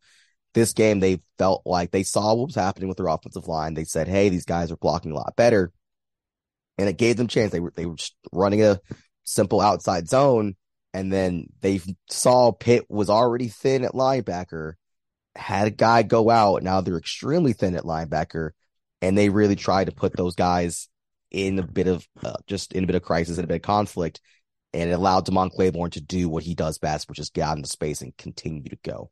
This 0.53 0.73
game, 0.73 0.99
they 0.99 1.21
felt 1.37 1.63
like 1.65 1.91
they 1.91 2.03
saw 2.03 2.33
what 2.33 2.47
was 2.47 2.55
happening 2.55 2.87
with 2.87 2.97
their 2.97 3.07
offensive 3.07 3.47
line. 3.47 3.73
They 3.73 3.83
said, 3.83 4.07
Hey, 4.07 4.29
these 4.29 4.45
guys 4.45 4.71
are 4.71 4.77
blocking 4.77 5.11
a 5.11 5.15
lot 5.15 5.35
better. 5.35 5.71
And 6.77 6.87
it 6.87 6.97
gave 6.97 7.17
them 7.17 7.27
chance. 7.27 7.51
They 7.51 7.59
were, 7.59 7.73
they 7.75 7.85
were 7.85 7.97
running 8.31 8.63
a 8.63 8.79
simple 9.23 9.61
outside 9.61 10.07
zone. 10.07 10.55
And 10.93 11.11
then 11.11 11.47
they 11.61 11.81
saw 12.09 12.51
Pitt 12.51 12.85
was 12.89 13.09
already 13.09 13.47
thin 13.47 13.83
at 13.83 13.93
linebacker, 13.93 14.73
had 15.35 15.67
a 15.67 15.71
guy 15.71 16.03
go 16.03 16.29
out. 16.29 16.63
Now 16.63 16.81
they're 16.81 16.97
extremely 16.97 17.53
thin 17.53 17.75
at 17.75 17.83
linebacker. 17.83 18.51
And 19.01 19.17
they 19.17 19.29
really 19.29 19.55
tried 19.55 19.85
to 19.85 19.91
put 19.91 20.15
those 20.15 20.35
guys 20.35 20.89
in 21.29 21.59
a 21.59 21.63
bit 21.63 21.87
of 21.87 22.07
uh, 22.23 22.33
just 22.47 22.73
in 22.73 22.83
a 22.83 22.87
bit 22.87 22.95
of 22.95 23.03
crisis 23.03 23.37
and 23.37 23.45
a 23.45 23.47
bit 23.47 23.57
of 23.57 23.61
conflict 23.61 24.21
and 24.73 24.89
it 24.89 24.93
allowed 24.93 25.25
Demond 25.25 25.51
Claiborne 25.51 25.91
to 25.91 26.01
do 26.01 26.29
what 26.29 26.43
he 26.43 26.53
does 26.53 26.77
best, 26.77 27.09
which 27.09 27.19
is 27.19 27.29
get 27.29 27.47
out 27.47 27.57
into 27.57 27.69
space 27.69 28.01
and 28.01 28.15
continue 28.17 28.69
to 28.69 28.77
go. 28.83 29.09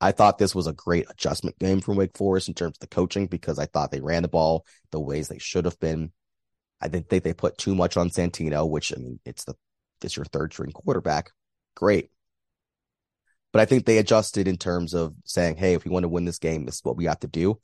I 0.00 0.12
thought 0.12 0.36
this 0.36 0.54
was 0.54 0.66
a 0.66 0.74
great 0.74 1.06
adjustment 1.08 1.58
game 1.58 1.80
from 1.80 1.96
Wake 1.96 2.16
Forest 2.16 2.48
in 2.48 2.54
terms 2.54 2.76
of 2.76 2.80
the 2.80 2.86
coaching 2.86 3.28
because 3.28 3.58
I 3.58 3.66
thought 3.66 3.90
they 3.90 4.00
ran 4.00 4.22
the 4.22 4.28
ball 4.28 4.66
the 4.90 5.00
ways 5.00 5.28
they 5.28 5.38
should 5.38 5.64
have 5.64 5.78
been. 5.80 6.12
I 6.80 6.88
think 6.88 7.08
they 7.08 7.20
put 7.32 7.58
too 7.58 7.74
much 7.74 7.96
on 7.96 8.10
Santino, 8.10 8.68
which 8.68 8.92
I 8.94 9.00
mean, 9.00 9.18
it's 9.24 9.44
the 9.44 9.54
it's 10.02 10.16
your 10.16 10.26
third 10.26 10.52
string 10.52 10.72
quarterback. 10.72 11.30
Great. 11.74 12.10
But 13.52 13.60
I 13.62 13.64
think 13.64 13.86
they 13.86 13.98
adjusted 13.98 14.48
in 14.48 14.58
terms 14.58 14.92
of 14.92 15.14
saying, 15.24 15.56
hey, 15.56 15.74
if 15.74 15.84
we 15.84 15.90
want 15.90 16.04
to 16.04 16.08
win 16.08 16.26
this 16.26 16.38
game, 16.38 16.66
this 16.66 16.76
is 16.76 16.84
what 16.84 16.96
we 16.96 17.06
have 17.06 17.20
to 17.20 17.26
do. 17.26 17.58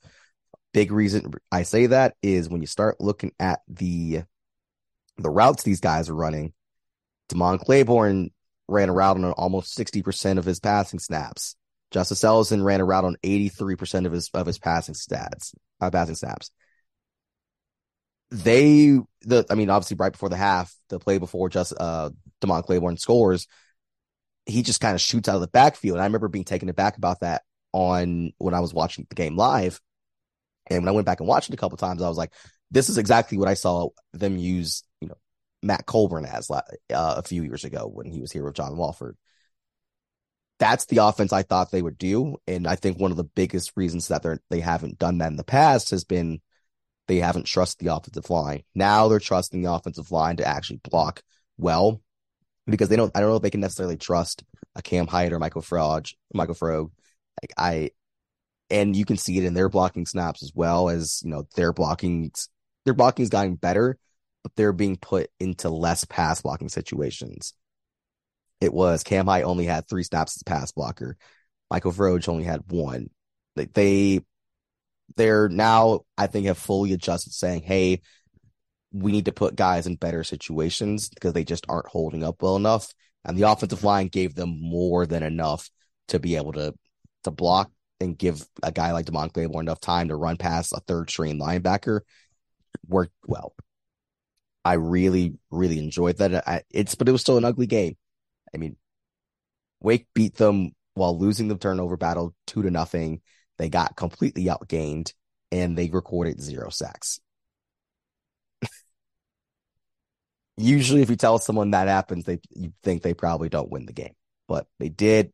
Big 0.72 0.90
reason 0.90 1.32
I 1.50 1.64
say 1.64 1.86
that 1.86 2.14
is 2.22 2.48
when 2.48 2.62
you 2.62 2.66
start 2.66 3.00
looking 3.00 3.32
at 3.38 3.60
the 3.68 4.22
the 5.18 5.30
routes 5.30 5.62
these 5.62 5.80
guys 5.80 6.08
are 6.08 6.14
running, 6.14 6.54
Demond 7.28 7.60
Claiborne 7.60 8.30
ran 8.68 8.88
a 8.88 8.92
route 8.92 9.18
on 9.18 9.32
almost 9.32 9.76
60% 9.76 10.38
of 10.38 10.46
his 10.46 10.60
passing 10.60 10.98
snaps. 10.98 11.56
Justice 11.90 12.24
Ellison 12.24 12.62
ran 12.62 12.80
a 12.80 12.84
route 12.86 13.04
on 13.04 13.16
83% 13.22 14.06
of 14.06 14.12
his 14.12 14.30
of 14.32 14.46
his 14.46 14.58
passing 14.58 14.94
stats, 14.94 15.54
uh, 15.80 15.90
passing 15.90 16.14
snaps. 16.14 16.50
They 18.32 18.98
the 19.20 19.44
I 19.50 19.54
mean, 19.54 19.68
obviously 19.68 19.96
right 19.98 20.12
before 20.12 20.30
the 20.30 20.36
half, 20.36 20.74
the 20.88 20.98
play 20.98 21.18
before 21.18 21.48
just 21.50 21.74
uh 21.78 22.10
Demond 22.40 22.64
Claiborne 22.64 22.96
scores, 22.96 23.46
he 24.46 24.62
just 24.62 24.80
kind 24.80 24.94
of 24.94 25.00
shoots 25.00 25.28
out 25.28 25.34
of 25.34 25.42
the 25.42 25.48
backfield. 25.48 25.96
And 25.96 26.02
I 26.02 26.06
remember 26.06 26.28
being 26.28 26.44
taken 26.44 26.68
aback 26.68 26.96
about 26.96 27.20
that 27.20 27.42
on 27.72 28.32
when 28.38 28.54
I 28.54 28.60
was 28.60 28.72
watching 28.72 29.06
the 29.08 29.14
game 29.14 29.36
live. 29.36 29.80
And 30.68 30.82
when 30.82 30.88
I 30.88 30.92
went 30.92 31.06
back 31.06 31.20
and 31.20 31.28
watched 31.28 31.50
it 31.50 31.54
a 31.54 31.58
couple 31.58 31.76
times, 31.76 32.02
I 32.02 32.08
was 32.08 32.16
like, 32.16 32.32
this 32.70 32.88
is 32.88 32.96
exactly 32.96 33.36
what 33.36 33.48
I 33.48 33.54
saw 33.54 33.90
them 34.12 34.38
use, 34.38 34.82
you 35.00 35.08
know, 35.08 35.18
Matt 35.62 35.86
Colburn 35.86 36.24
as 36.24 36.50
uh, 36.50 36.62
a 36.88 37.22
few 37.22 37.42
years 37.42 37.64
ago 37.64 37.86
when 37.86 38.10
he 38.10 38.20
was 38.20 38.32
here 38.32 38.44
with 38.44 38.54
John 38.54 38.76
Wolford. 38.76 39.16
That's 40.58 40.86
the 40.86 40.98
offense 40.98 41.32
I 41.32 41.42
thought 41.42 41.70
they 41.70 41.82
would 41.82 41.98
do, 41.98 42.36
and 42.46 42.66
I 42.68 42.76
think 42.76 42.98
one 42.98 43.10
of 43.10 43.16
the 43.16 43.24
biggest 43.24 43.72
reasons 43.76 44.08
that 44.08 44.22
they 44.22 44.36
they 44.48 44.60
haven't 44.60 44.98
done 44.98 45.18
that 45.18 45.30
in 45.30 45.36
the 45.36 45.44
past 45.44 45.90
has 45.90 46.04
been 46.04 46.40
they 47.08 47.18
haven't 47.18 47.46
trusted 47.46 47.86
the 47.86 47.94
offensive 47.94 48.30
line. 48.30 48.62
Now 48.74 49.08
they're 49.08 49.18
trusting 49.18 49.62
the 49.62 49.72
offensive 49.72 50.10
line 50.10 50.36
to 50.36 50.46
actually 50.46 50.80
block 50.88 51.22
well 51.58 52.00
because 52.66 52.88
they 52.88 52.96
don't. 52.96 53.12
I 53.14 53.20
don't 53.20 53.30
know 53.30 53.36
if 53.36 53.42
they 53.42 53.50
can 53.50 53.60
necessarily 53.60 53.96
trust 53.96 54.44
a 54.74 54.82
Cam 54.82 55.06
Hite 55.06 55.32
or 55.32 55.38
Michael 55.38 55.62
Frogge. 55.62 56.14
Michael 56.32 56.54
Frogge. 56.54 56.90
Like 57.42 57.52
I, 57.56 57.90
and 58.70 58.94
you 58.94 59.04
can 59.04 59.16
see 59.16 59.38
it 59.38 59.44
in 59.44 59.54
their 59.54 59.68
blocking 59.68 60.06
snaps 60.06 60.42
as 60.42 60.52
well 60.54 60.88
as 60.88 61.20
you 61.24 61.30
know 61.30 61.46
their 61.56 61.72
blocking. 61.72 62.30
Their 62.84 62.94
blocking 62.94 63.22
is 63.22 63.30
getting 63.30 63.56
better, 63.56 63.96
but 64.42 64.52
they're 64.56 64.72
being 64.72 64.96
put 64.96 65.30
into 65.38 65.68
less 65.68 66.04
pass 66.04 66.42
blocking 66.42 66.68
situations. 66.68 67.54
It 68.60 68.72
was 68.72 69.02
Cam 69.02 69.26
Hite 69.26 69.44
only 69.44 69.66
had 69.66 69.88
three 69.88 70.04
snaps 70.04 70.36
as 70.36 70.42
pass 70.44 70.72
blocker. 70.72 71.16
Michael 71.70 71.92
Frogge 71.92 72.28
only 72.28 72.44
had 72.44 72.62
one. 72.68 73.08
They, 73.56 73.64
they 73.64 74.20
they're 75.16 75.48
now 75.48 76.00
I 76.16 76.26
think 76.26 76.46
have 76.46 76.58
fully 76.58 76.92
adjusted 76.92 77.32
saying, 77.32 77.62
hey, 77.62 78.00
we 78.92 79.12
need 79.12 79.24
to 79.26 79.32
put 79.32 79.56
guys 79.56 79.86
in 79.86 79.96
better 79.96 80.24
situations 80.24 81.08
because 81.08 81.32
they 81.32 81.44
just 81.44 81.66
aren't 81.68 81.88
holding 81.88 82.22
up 82.22 82.42
well 82.42 82.56
enough. 82.56 82.92
And 83.24 83.38
the 83.38 83.48
offensive 83.50 83.84
line 83.84 84.08
gave 84.08 84.34
them 84.34 84.58
more 84.60 85.06
than 85.06 85.22
enough 85.22 85.70
to 86.08 86.18
be 86.18 86.36
able 86.36 86.52
to 86.52 86.74
to 87.24 87.30
block 87.30 87.70
and 88.00 88.18
give 88.18 88.44
a 88.62 88.72
guy 88.72 88.92
like 88.92 89.06
Demond 89.06 89.32
Claiborne 89.32 89.66
enough 89.66 89.80
time 89.80 90.08
to 90.08 90.16
run 90.16 90.36
past 90.36 90.72
a 90.72 90.80
third 90.80 91.08
string 91.08 91.38
linebacker. 91.38 92.00
Worked 92.86 93.14
well. 93.26 93.54
I 94.64 94.74
really, 94.74 95.34
really 95.50 95.78
enjoyed 95.78 96.18
that. 96.18 96.46
I, 96.46 96.62
it's, 96.70 96.94
but 96.94 97.08
it 97.08 97.12
was 97.12 97.20
still 97.20 97.38
an 97.38 97.44
ugly 97.44 97.66
game. 97.66 97.96
I 98.54 98.58
mean, 98.58 98.76
Wake 99.80 100.06
beat 100.14 100.36
them 100.36 100.72
while 100.94 101.18
losing 101.18 101.48
the 101.48 101.56
turnover 101.56 101.96
battle 101.96 102.34
two 102.46 102.62
to 102.62 102.70
nothing. 102.70 103.20
They 103.58 103.68
got 103.68 103.96
completely 103.96 104.44
outgained 104.44 105.12
and 105.50 105.76
they 105.76 105.90
recorded 105.90 106.40
zero 106.40 106.70
sacks. 106.70 107.20
Usually, 110.56 111.02
if 111.02 111.10
you 111.10 111.16
tell 111.16 111.38
someone 111.38 111.72
that 111.72 111.88
happens, 111.88 112.24
they 112.24 112.40
you 112.54 112.72
think 112.82 113.02
they 113.02 113.14
probably 113.14 113.48
don't 113.48 113.70
win 113.70 113.86
the 113.86 113.92
game, 113.92 114.14
but 114.48 114.66
they 114.78 114.88
did, 114.88 115.32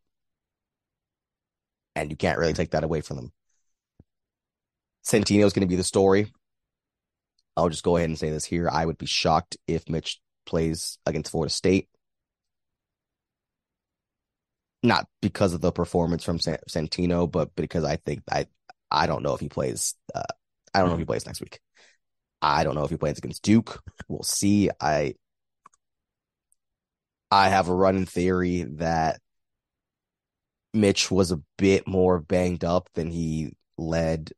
and 1.94 2.10
you 2.10 2.16
can't 2.16 2.38
really 2.38 2.52
take 2.52 2.72
that 2.72 2.84
away 2.84 3.00
from 3.00 3.16
them. 3.16 3.32
Santino 5.04 5.46
is 5.46 5.52
going 5.52 5.66
to 5.66 5.70
be 5.70 5.76
the 5.76 5.84
story. 5.84 6.32
I'll 7.56 7.68
just 7.70 7.82
go 7.82 7.96
ahead 7.96 8.08
and 8.08 8.18
say 8.18 8.30
this 8.30 8.44
here. 8.44 8.68
I 8.70 8.84
would 8.84 8.98
be 8.98 9.06
shocked 9.06 9.56
if 9.66 9.88
Mitch 9.88 10.20
plays 10.46 10.98
against 11.06 11.30
Florida 11.30 11.52
State. 11.52 11.88
Not 14.82 15.06
because 15.20 15.54
of 15.54 15.60
the 15.60 15.72
performance 15.72 16.22
from 16.22 16.38
Santino, 16.38 17.30
but 17.30 17.54
because 17.56 17.84
I 17.84 17.96
think 17.96 18.22
I 18.30 18.46
I 18.90 19.06
don't 19.06 19.22
know 19.22 19.34
if 19.34 19.40
he 19.40 19.48
plays. 19.48 19.94
Uh, 20.14 20.22
I 20.72 20.80
don't 20.80 20.88
know 20.88 20.94
if 20.94 21.00
he 21.00 21.04
plays 21.04 21.26
next 21.26 21.40
week. 21.40 21.60
I 22.40 22.62
don't 22.64 22.74
know 22.74 22.84
if 22.84 22.90
he 22.90 22.96
plays 22.96 23.18
against 23.18 23.42
Duke. 23.42 23.82
We'll 24.08 24.22
see. 24.22 24.70
I 24.80 25.14
I 27.30 27.48
have 27.48 27.68
a 27.68 27.74
running 27.74 28.06
theory 28.06 28.62
that 28.76 29.20
Mitch 30.72 31.10
was 31.10 31.32
a 31.32 31.42
bit 31.56 31.86
more 31.86 32.20
banged 32.20 32.64
up 32.64 32.88
than 32.94 33.10
he 33.10 33.52
led 33.76 34.32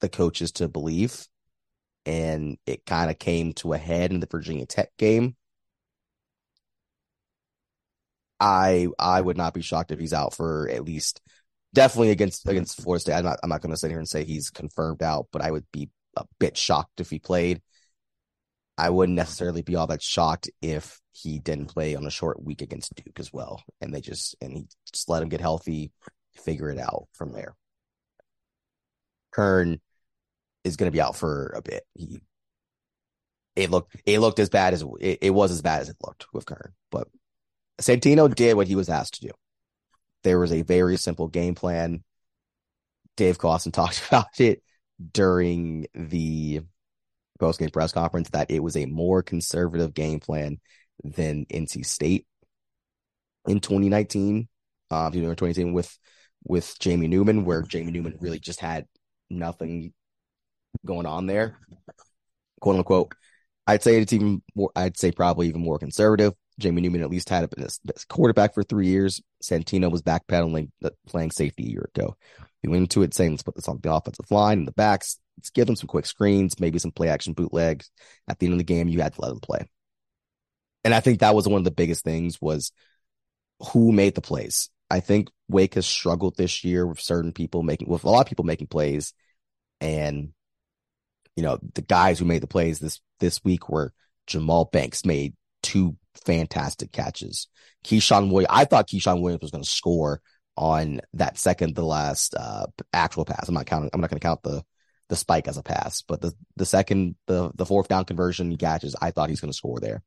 the 0.00 0.08
coaches 0.08 0.52
to 0.52 0.68
believe. 0.68 1.26
And 2.04 2.58
it 2.66 2.86
kind 2.86 3.10
of 3.10 3.18
came 3.18 3.52
to 3.54 3.72
a 3.72 3.78
head 3.78 4.12
in 4.12 4.20
the 4.20 4.28
Virginia 4.30 4.66
Tech 4.66 4.90
game. 4.96 5.36
I 8.40 8.88
I 8.98 9.20
would 9.20 9.36
not 9.36 9.54
be 9.54 9.62
shocked 9.62 9.92
if 9.92 9.98
he's 9.98 10.12
out 10.12 10.34
for 10.34 10.68
at 10.70 10.84
least 10.84 11.20
definitely 11.74 12.10
against 12.10 12.48
against 12.48 12.80
Florida 12.80 13.00
State. 13.00 13.14
I'm 13.14 13.24
not 13.24 13.38
I'm 13.42 13.48
not 13.48 13.62
going 13.62 13.72
to 13.72 13.76
sit 13.76 13.90
here 13.90 13.98
and 13.98 14.08
say 14.08 14.24
he's 14.24 14.50
confirmed 14.50 15.02
out, 15.02 15.28
but 15.32 15.42
I 15.42 15.50
would 15.50 15.66
be 15.72 15.90
a 16.16 16.24
bit 16.38 16.56
shocked 16.56 17.00
if 17.00 17.10
he 17.10 17.18
played. 17.18 17.62
I 18.78 18.90
wouldn't 18.90 19.16
necessarily 19.16 19.62
be 19.62 19.76
all 19.76 19.86
that 19.86 20.02
shocked 20.02 20.50
if 20.60 21.00
he 21.12 21.38
didn't 21.38 21.66
play 21.66 21.94
on 21.94 22.04
a 22.04 22.10
short 22.10 22.42
week 22.42 22.60
against 22.60 22.94
Duke 22.94 23.18
as 23.18 23.32
well, 23.32 23.62
and 23.80 23.94
they 23.94 24.00
just 24.00 24.36
and 24.40 24.52
he 24.52 24.66
just 24.92 25.08
let 25.08 25.22
him 25.22 25.28
get 25.28 25.40
healthy, 25.40 25.92
figure 26.34 26.70
it 26.70 26.78
out 26.78 27.08
from 27.12 27.32
there. 27.32 27.54
Kern 29.30 29.80
is 30.64 30.76
going 30.76 30.90
to 30.90 30.94
be 30.96 31.00
out 31.00 31.16
for 31.16 31.52
a 31.56 31.62
bit. 31.62 31.84
He 31.94 32.20
it 33.54 33.70
looked 33.70 33.96
it 34.04 34.18
looked 34.20 34.38
as 34.38 34.50
bad 34.50 34.74
as 34.74 34.82
it, 35.00 35.18
it 35.22 35.30
was 35.30 35.50
as 35.50 35.62
bad 35.62 35.80
as 35.80 35.88
it 35.88 35.96
looked 36.02 36.26
with 36.32 36.46
Kern, 36.46 36.72
but 36.90 37.08
Santino 37.80 38.32
did 38.34 38.54
what 38.54 38.66
he 38.66 38.74
was 38.74 38.88
asked 38.88 39.14
to 39.14 39.28
do. 39.28 39.30
There 40.24 40.38
was 40.38 40.52
a 40.52 40.62
very 40.62 40.96
simple 40.96 41.28
game 41.28 41.54
plan. 41.54 42.02
Dave 43.16 43.38
Clawson 43.38 43.72
talked 43.72 44.02
about 44.06 44.40
it 44.40 44.62
during 45.12 45.86
the 45.94 46.62
post 47.38 47.58
game 47.58 47.70
press 47.70 47.92
conference 47.92 48.30
that 48.30 48.50
it 48.50 48.60
was 48.60 48.76
a 48.76 48.86
more 48.86 49.22
conservative 49.22 49.94
game 49.94 50.20
plan 50.20 50.58
than 51.04 51.46
NC 51.46 51.84
State 51.84 52.26
in 53.46 53.60
2019, 53.60 54.48
um, 54.90 55.14
you 55.14 55.22
know, 55.22 55.28
2018 55.28 55.72
with 55.72 55.96
with 56.44 56.78
Jamie 56.78 57.08
Newman, 57.08 57.44
where 57.44 57.62
Jamie 57.62 57.92
Newman 57.92 58.16
really 58.20 58.38
just 58.38 58.60
had 58.60 58.86
nothing 59.28 59.92
going 60.84 61.06
on 61.06 61.26
there, 61.26 61.58
quote 62.60 62.76
unquote. 62.76 63.12
I'd 63.66 63.82
say 63.82 64.00
it's 64.00 64.12
even 64.12 64.42
more. 64.54 64.70
I'd 64.76 64.96
say 64.96 65.10
probably 65.10 65.48
even 65.48 65.60
more 65.60 65.78
conservative. 65.78 66.34
Jamie 66.58 66.82
Newman 66.82 67.02
at 67.02 67.10
least 67.10 67.28
had 67.28 67.44
a 67.44 67.68
quarterback 68.08 68.54
for 68.54 68.62
three 68.62 68.86
years. 68.86 69.20
Santino 69.42 69.90
was 69.90 70.02
backpedaling, 70.02 70.70
uh, 70.82 70.90
playing 71.06 71.30
safety 71.30 71.64
a 71.64 71.70
year 71.70 71.90
ago. 71.94 72.16
He 72.62 72.68
went 72.68 72.82
into 72.82 73.02
it 73.02 73.14
saying, 73.14 73.32
let's 73.32 73.42
put 73.42 73.54
this 73.54 73.68
on 73.68 73.78
the 73.82 73.92
offensive 73.92 74.30
line 74.30 74.58
and 74.58 74.68
the 74.68 74.72
backs. 74.72 75.18
Let's 75.38 75.50
give 75.50 75.66
them 75.66 75.76
some 75.76 75.86
quick 75.88 76.06
screens, 76.06 76.58
maybe 76.58 76.78
some 76.78 76.92
play 76.92 77.08
action 77.08 77.34
bootlegs. 77.34 77.90
At 78.26 78.38
the 78.38 78.46
end 78.46 78.54
of 78.54 78.58
the 78.58 78.64
game, 78.64 78.88
you 78.88 79.02
had 79.02 79.14
to 79.14 79.20
let 79.20 79.28
them 79.28 79.40
play. 79.40 79.68
And 80.82 80.94
I 80.94 81.00
think 81.00 81.20
that 81.20 81.34
was 81.34 81.46
one 81.46 81.58
of 81.58 81.64
the 81.64 81.70
biggest 81.70 82.04
things 82.04 82.40
was 82.40 82.72
who 83.72 83.92
made 83.92 84.14
the 84.14 84.20
plays. 84.20 84.70
I 84.88 85.00
think 85.00 85.28
Wake 85.48 85.74
has 85.74 85.86
struggled 85.86 86.36
this 86.36 86.64
year 86.64 86.86
with 86.86 87.00
certain 87.00 87.32
people 87.32 87.62
making, 87.62 87.88
with 87.88 88.04
a 88.04 88.10
lot 88.10 88.20
of 88.20 88.28
people 88.28 88.44
making 88.44 88.68
plays. 88.68 89.12
And, 89.80 90.32
you 91.34 91.42
know, 91.42 91.58
the 91.74 91.82
guys 91.82 92.18
who 92.18 92.24
made 92.24 92.42
the 92.42 92.46
plays 92.46 92.78
this, 92.78 93.00
this 93.20 93.44
week 93.44 93.68
were 93.68 93.92
Jahmal 94.26 94.70
Banks 94.70 95.04
made 95.04 95.34
two 95.62 95.96
fantastic 96.24 96.92
catches. 96.92 97.48
Ke'Shawn 97.84 98.30
Williams, 98.30 98.50
I 98.50 98.64
thought 98.64 98.88
Ke'Shawn 98.88 99.20
Williams 99.20 99.42
was 99.42 99.50
going 99.50 99.64
to 99.64 99.70
score 99.70 100.20
on 100.56 101.00
that 101.14 101.38
second, 101.38 101.74
the 101.74 101.84
last 101.84 102.34
uh, 102.34 102.66
actual 102.92 103.24
pass. 103.24 103.48
I'm 103.48 103.54
not 103.54 103.66
counting. 103.66 103.90
I'm 103.92 104.00
not 104.00 104.10
going 104.10 104.20
to 104.20 104.26
count 104.26 104.42
the 104.42 104.62
the 105.08 105.16
spike 105.16 105.46
as 105.46 105.56
a 105.56 105.62
pass, 105.62 106.02
but 106.02 106.20
the 106.20 106.32
the 106.56 106.66
second, 106.66 107.16
the 107.26 107.50
the 107.54 107.66
fourth 107.66 107.88
down 107.88 108.04
conversion 108.04 108.50
he 108.50 108.56
catches, 108.56 108.96
I 109.00 109.10
thought 109.10 109.28
he's 109.28 109.40
going 109.40 109.52
to 109.52 109.56
score 109.56 109.78
there. 109.80 110.02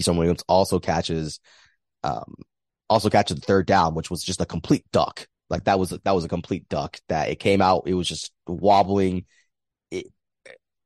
Ke'Shawn 0.00 0.18
Williams 0.18 0.44
also 0.48 0.78
catches, 0.78 1.40
um, 2.04 2.34
also 2.88 3.10
catches 3.10 3.36
the 3.36 3.46
third 3.46 3.66
down, 3.66 3.94
which 3.94 4.10
was 4.10 4.22
just 4.22 4.40
a 4.40 4.46
complete 4.46 4.84
duck. 4.92 5.26
Like 5.48 5.64
that 5.64 5.78
was 5.78 5.90
that 5.90 6.14
was 6.14 6.24
a 6.24 6.28
complete 6.28 6.68
duck 6.68 6.98
that 7.08 7.30
it 7.30 7.36
came 7.36 7.62
out. 7.62 7.84
It 7.86 7.94
was 7.94 8.08
just 8.08 8.32
wobbling. 8.46 9.24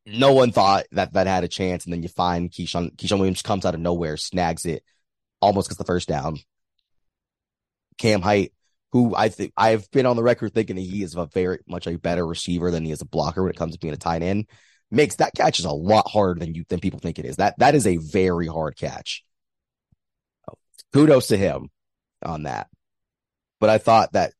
No 0.06 0.32
one 0.32 0.50
thought 0.50 0.86
that 0.92 1.12
that 1.12 1.26
had 1.26 1.44
a 1.44 1.48
chance, 1.48 1.84
and 1.84 1.92
then 1.92 2.02
you 2.02 2.08
find 2.08 2.50
Ke'Shawn 2.50 2.96
Ke'Shawn 2.96 3.18
Williams 3.18 3.42
comes 3.42 3.64
out 3.64 3.74
of 3.74 3.80
nowhere, 3.80 4.16
snags 4.16 4.64
it, 4.64 4.82
almost 5.40 5.68
gets 5.68 5.78
the 5.78 5.84
first 5.84 6.08
down. 6.08 6.38
Cam 7.98 8.22
Hite, 8.22 8.52
who 8.92 9.14
I 9.14 9.28
think 9.28 9.52
I've 9.56 9.90
been 9.90 10.06
on 10.06 10.16
the 10.16 10.22
record 10.22 10.54
thinking 10.54 10.76
that 10.76 10.82
he 10.82 11.02
is 11.02 11.14
a 11.14 11.26
very 11.26 11.58
much 11.68 11.86
a 11.86 11.98
better 11.98 12.26
receiver 12.26 12.70
than 12.70 12.84
he 12.84 12.92
is 12.92 13.02
a 13.02 13.06
blocker 13.06 13.42
when 13.42 13.50
it 13.50 13.58
comes 13.58 13.74
to 13.74 13.78
being 13.78 13.92
a 13.92 13.98
tight 13.98 14.22
end, 14.22 14.46
makes 14.90 15.16
that 15.16 15.34
catch 15.34 15.58
is 15.58 15.64
a 15.66 15.70
lot 15.70 16.08
harder 16.08 16.40
than 16.40 16.54
you 16.54 16.64
than 16.68 16.80
people 16.80 16.98
think 16.98 17.18
it 17.18 17.26
is. 17.26 17.36
That 17.36 17.58
that 17.58 17.74
is 17.74 17.86
a 17.86 17.98
very 17.98 18.46
hard 18.46 18.76
catch. 18.76 19.22
Kudos 20.92 21.28
to 21.28 21.36
him 21.36 21.68
on 22.24 22.44
that. 22.44 22.68
But 23.60 23.70
I 23.70 23.78
thought 23.78 24.12
that 24.14 24.32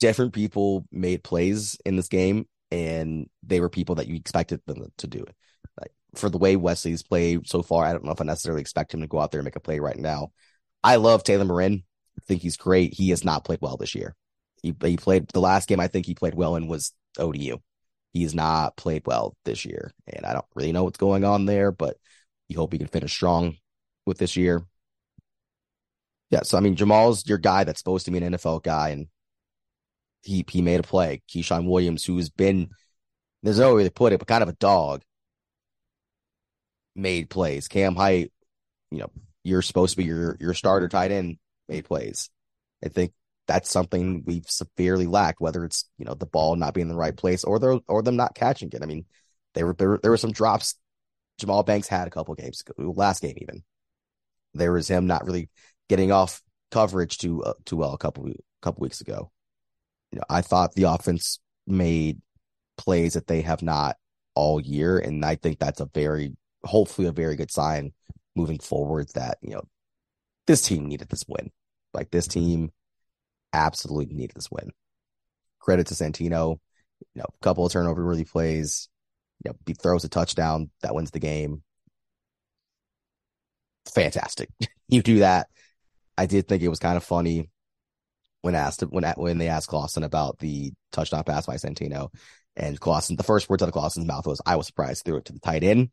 different 0.00 0.32
people 0.32 0.86
made 0.90 1.22
plays 1.22 1.76
in 1.84 1.96
this 1.96 2.08
game 2.08 2.46
and 2.72 3.28
they 3.42 3.60
were 3.60 3.68
people 3.68 3.96
that 3.96 4.08
you 4.08 4.16
expected 4.16 4.62
them 4.66 4.90
to 4.96 5.06
do 5.06 5.18
it. 5.18 5.34
Like 5.78 5.92
for 6.14 6.30
the 6.30 6.38
way 6.38 6.56
Wesley's 6.56 7.02
played 7.02 7.46
so 7.46 7.62
far, 7.62 7.84
I 7.84 7.92
don't 7.92 8.02
know 8.02 8.12
if 8.12 8.20
I 8.20 8.24
necessarily 8.24 8.62
expect 8.62 8.94
him 8.94 9.02
to 9.02 9.06
go 9.06 9.20
out 9.20 9.30
there 9.30 9.40
and 9.40 9.44
make 9.44 9.56
a 9.56 9.60
play 9.60 9.78
right 9.78 9.96
now. 9.96 10.32
I 10.82 10.96
love 10.96 11.22
Taylor 11.22 11.44
Morin. 11.44 11.84
I 12.18 12.24
think 12.24 12.40
he's 12.40 12.56
great. 12.56 12.94
He 12.94 13.10
has 13.10 13.24
not 13.24 13.44
played 13.44 13.58
well 13.60 13.76
this 13.76 13.94
year. 13.94 14.16
He 14.62 14.74
he 14.82 14.96
played 14.96 15.28
the 15.28 15.40
last 15.40 15.68
game 15.68 15.80
I 15.80 15.88
think 15.88 16.06
he 16.06 16.14
played 16.14 16.34
well 16.34 16.56
in 16.56 16.66
was 16.66 16.92
ODU. 17.18 17.58
He's 18.14 18.34
not 18.34 18.76
played 18.76 19.02
well 19.06 19.36
this 19.44 19.66
year, 19.66 19.92
and 20.06 20.24
I 20.24 20.32
don't 20.32 20.44
really 20.54 20.72
know 20.72 20.84
what's 20.84 20.98
going 20.98 21.24
on 21.24 21.44
there, 21.44 21.72
but 21.72 21.98
you 22.48 22.56
hope 22.56 22.72
he 22.72 22.78
can 22.78 22.88
finish 22.88 23.12
strong 23.12 23.56
with 24.06 24.18
this 24.18 24.34
year. 24.34 24.62
Yeah, 26.30 26.42
so 26.42 26.56
I 26.56 26.60
mean 26.60 26.76
Jahmal's 26.76 27.26
your 27.26 27.38
guy 27.38 27.64
that's 27.64 27.80
supposed 27.80 28.06
to 28.06 28.10
be 28.10 28.18
an 28.18 28.32
NFL 28.32 28.62
guy, 28.62 28.90
and 28.90 29.08
he 30.22 30.44
he 30.48 30.62
made 30.62 30.80
a 30.80 30.84
play. 30.84 31.22
Ke'Shawn 31.28 31.68
Williams, 31.68 32.04
who's 32.04 32.30
been 32.30 32.70
there's 33.42 33.58
no 33.58 33.74
way 33.74 33.84
to 33.84 33.90
put 33.90 34.12
it, 34.12 34.18
but 34.18 34.28
kind 34.28 34.42
of 34.42 34.48
a 34.48 34.54
dog, 34.54 35.02
made 36.94 37.28
plays. 37.30 37.68
Cam 37.68 37.96
Hite, 37.96 38.32
you 38.90 38.98
know, 38.98 39.10
you're 39.42 39.62
supposed 39.62 39.92
to 39.92 39.96
be 39.96 40.04
your 40.04 40.36
your 40.40 40.54
starter 40.54 40.88
tight 40.88 41.10
end, 41.10 41.38
made 41.68 41.84
plays. 41.84 42.30
I 42.84 42.88
think 42.88 43.12
that's 43.48 43.70
something 43.70 44.22
we've 44.24 44.48
severely 44.48 45.06
lacked, 45.06 45.40
whether 45.40 45.64
it's 45.64 45.88
you 45.98 46.04
know 46.04 46.14
the 46.14 46.26
ball 46.26 46.56
not 46.56 46.74
being 46.74 46.86
in 46.86 46.92
the 46.92 46.96
right 46.96 47.16
place 47.16 47.44
or 47.44 47.58
the 47.58 47.80
or 47.88 48.02
them 48.02 48.16
not 48.16 48.34
catching 48.34 48.70
it. 48.72 48.82
I 48.82 48.86
mean, 48.86 49.06
there 49.54 49.66
were 49.66 49.74
there, 49.74 49.98
there 50.02 50.10
were 50.10 50.16
some 50.16 50.32
drops 50.32 50.76
Jahmal 51.40 51.66
Banks 51.66 51.88
had 51.88 52.06
a 52.06 52.10
couple 52.10 52.34
games 52.34 52.62
ago, 52.62 52.92
last 52.92 53.22
game 53.22 53.36
even. 53.38 53.62
There 54.54 54.72
was 54.72 54.88
him 54.88 55.06
not 55.06 55.24
really 55.24 55.48
getting 55.88 56.12
off 56.12 56.42
coverage 56.70 57.18
too 57.18 57.42
uh, 57.42 57.54
too 57.64 57.76
well 57.76 57.92
a 57.92 57.98
couple 57.98 58.30
couple 58.62 58.82
weeks 58.82 59.00
ago 59.00 59.30
you 60.12 60.18
know, 60.18 60.24
I 60.28 60.42
thought 60.42 60.74
the 60.74 60.84
offense 60.84 61.40
made 61.66 62.20
plays 62.76 63.14
that 63.14 63.26
they 63.26 63.40
have 63.42 63.62
not 63.62 63.96
all 64.34 64.60
year. 64.60 64.98
And 64.98 65.24
I 65.24 65.36
think 65.36 65.58
that's 65.58 65.80
a 65.80 65.88
very, 65.92 66.36
hopefully, 66.64 67.08
a 67.08 67.12
very 67.12 67.36
good 67.36 67.50
sign 67.50 67.92
moving 68.36 68.58
forward 68.58 69.08
that, 69.14 69.38
you 69.42 69.54
know, 69.54 69.62
this 70.46 70.62
team 70.62 70.86
needed 70.86 71.08
this 71.08 71.24
win. 71.26 71.50
Like 71.94 72.10
this 72.10 72.26
team 72.26 72.70
absolutely 73.52 74.14
needed 74.14 74.36
this 74.36 74.50
win. 74.50 74.70
Credit 75.60 75.86
to 75.86 75.94
Santino, 75.94 76.58
you 77.14 77.20
know, 77.20 77.26
a 77.28 77.44
couple 77.44 77.64
of 77.64 77.72
turnover 77.72 78.04
worthy 78.04 78.24
plays, 78.24 78.88
you 79.44 79.50
know, 79.50 79.56
he 79.66 79.74
throws 79.74 80.04
a 80.04 80.08
touchdown 80.08 80.70
that 80.82 80.94
wins 80.94 81.10
the 81.10 81.20
game. 81.20 81.62
Fantastic. 83.94 84.48
you 84.88 85.02
do 85.02 85.20
that. 85.20 85.48
I 86.16 86.26
did 86.26 86.48
think 86.48 86.62
it 86.62 86.68
was 86.68 86.78
kind 86.78 86.96
of 86.96 87.04
funny 87.04 87.48
when 88.42 88.54
asked 88.54 88.82
when 88.82 89.04
when 89.16 89.38
they 89.38 89.48
asked 89.48 89.68
Clawson 89.68 90.02
about 90.02 90.38
the 90.38 90.72
touchdown 90.90 91.24
pass 91.24 91.46
by 91.46 91.56
Santino, 91.56 92.10
and 92.56 92.78
Clawson, 92.78 93.16
the 93.16 93.22
first 93.22 93.48
words 93.48 93.62
out 93.62 93.68
of 93.68 93.72
Clawson's 93.72 94.06
mouth 94.06 94.26
was, 94.26 94.40
"I 94.44 94.56
was 94.56 94.66
surprised 94.66 95.04
threw 95.04 95.16
it 95.16 95.24
to 95.26 95.32
the 95.32 95.40
tight 95.40 95.64
end," 95.64 95.90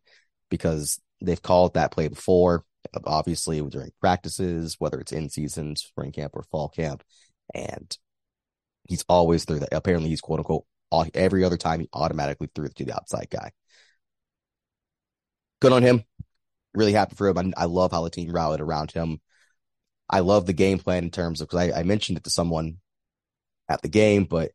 because 0.50 1.00
they've 1.22 1.42
called 1.42 1.76
that 1.76 1.92
play 1.92 2.08
before, 2.08 2.66
obviously 3.06 3.62
during 3.62 3.92
practices, 4.02 4.76
whether 4.80 5.00
it's 5.00 5.12
in 5.12 5.30
season, 5.30 5.76
spring 5.76 6.12
camp, 6.12 6.36
or 6.36 6.44
fall 6.44 6.70
camp, 6.70 7.04
and 7.54 7.98
he's 8.88 9.06
always 9.08 9.46
through 9.46 9.60
that. 9.60 9.70
Apparently, 9.72 10.10
he's 10.10 10.22
quote 10.22 10.40
unquote 10.40 10.66
every 11.14 11.44
other 11.44 11.58
time 11.58 11.80
he 11.80 11.90
automatically 11.94 12.50
threw 12.54 12.66
it 12.66 12.76
to 12.76 12.84
the 12.84 12.96
outside 12.96 13.28
guy. 13.30 13.52
Good 15.62 15.72
on 15.72 15.84
him. 15.84 16.04
Really 16.74 16.94
happy 16.94 17.16
for 17.16 17.28
him. 17.28 17.38
I, 17.38 17.64
I 17.64 17.66
love 17.66 17.92
how 17.92 18.04
the 18.04 18.10
team 18.10 18.32
rallied 18.32 18.62
around 18.62 18.92
him 18.92 19.20
I 20.10 20.22
love 20.22 20.46
the 20.46 20.54
game 20.54 20.80
plan 20.80 21.04
in 21.04 21.12
terms 21.12 21.42
of 21.42 21.50
because 21.50 21.72
I, 21.72 21.80
I 21.80 21.84
mentioned 21.84 22.18
it 22.18 22.24
to 22.24 22.30
someone 22.30 22.78
at 23.68 23.82
the 23.82 23.90
game, 23.90 24.26
but 24.26 24.52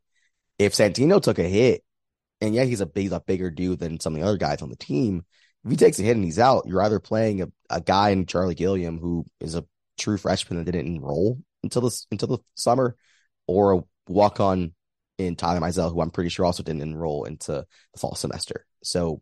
if 0.59 0.73
Santino 0.73 1.21
took 1.21 1.39
a 1.39 1.43
hit, 1.43 1.83
and 2.41 2.53
yeah, 2.53 2.63
he's 2.63 2.81
a 2.81 2.89
he's 2.93 3.11
a 3.11 3.19
bigger 3.19 3.49
dude 3.49 3.79
than 3.79 3.99
some 3.99 4.13
of 4.13 4.21
the 4.21 4.27
other 4.27 4.37
guys 4.37 4.61
on 4.61 4.69
the 4.69 4.75
team. 4.75 5.25
If 5.63 5.71
he 5.71 5.77
takes 5.77 5.97
a 5.99 6.03
hit 6.03 6.15
and 6.15 6.25
he's 6.25 6.37
out, 6.37 6.65
you're 6.67 6.81
either 6.81 6.99
playing 6.99 7.41
a, 7.41 7.47
a 7.69 7.81
guy 7.81 8.09
in 8.09 8.25
Charlie 8.25 8.55
Gilliam 8.55 8.99
who 8.99 9.25
is 9.39 9.55
a 9.55 9.65
true 9.97 10.17
freshman 10.17 10.59
that 10.59 10.71
didn't 10.71 10.95
enroll 10.95 11.39
until 11.63 11.81
this 11.81 12.05
until 12.11 12.27
the 12.27 12.37
summer, 12.55 12.95
or 13.47 13.73
a 13.73 13.83
walk 14.07 14.39
on 14.39 14.73
in 15.17 15.35
Tyler 15.35 15.61
Mizell, 15.61 15.91
who 15.91 16.01
I'm 16.01 16.11
pretty 16.11 16.29
sure 16.29 16.45
also 16.45 16.61
didn't 16.61 16.81
enroll 16.81 17.23
into 17.23 17.65
the 17.93 17.99
fall 17.99 18.15
semester. 18.15 18.65
So 18.83 19.21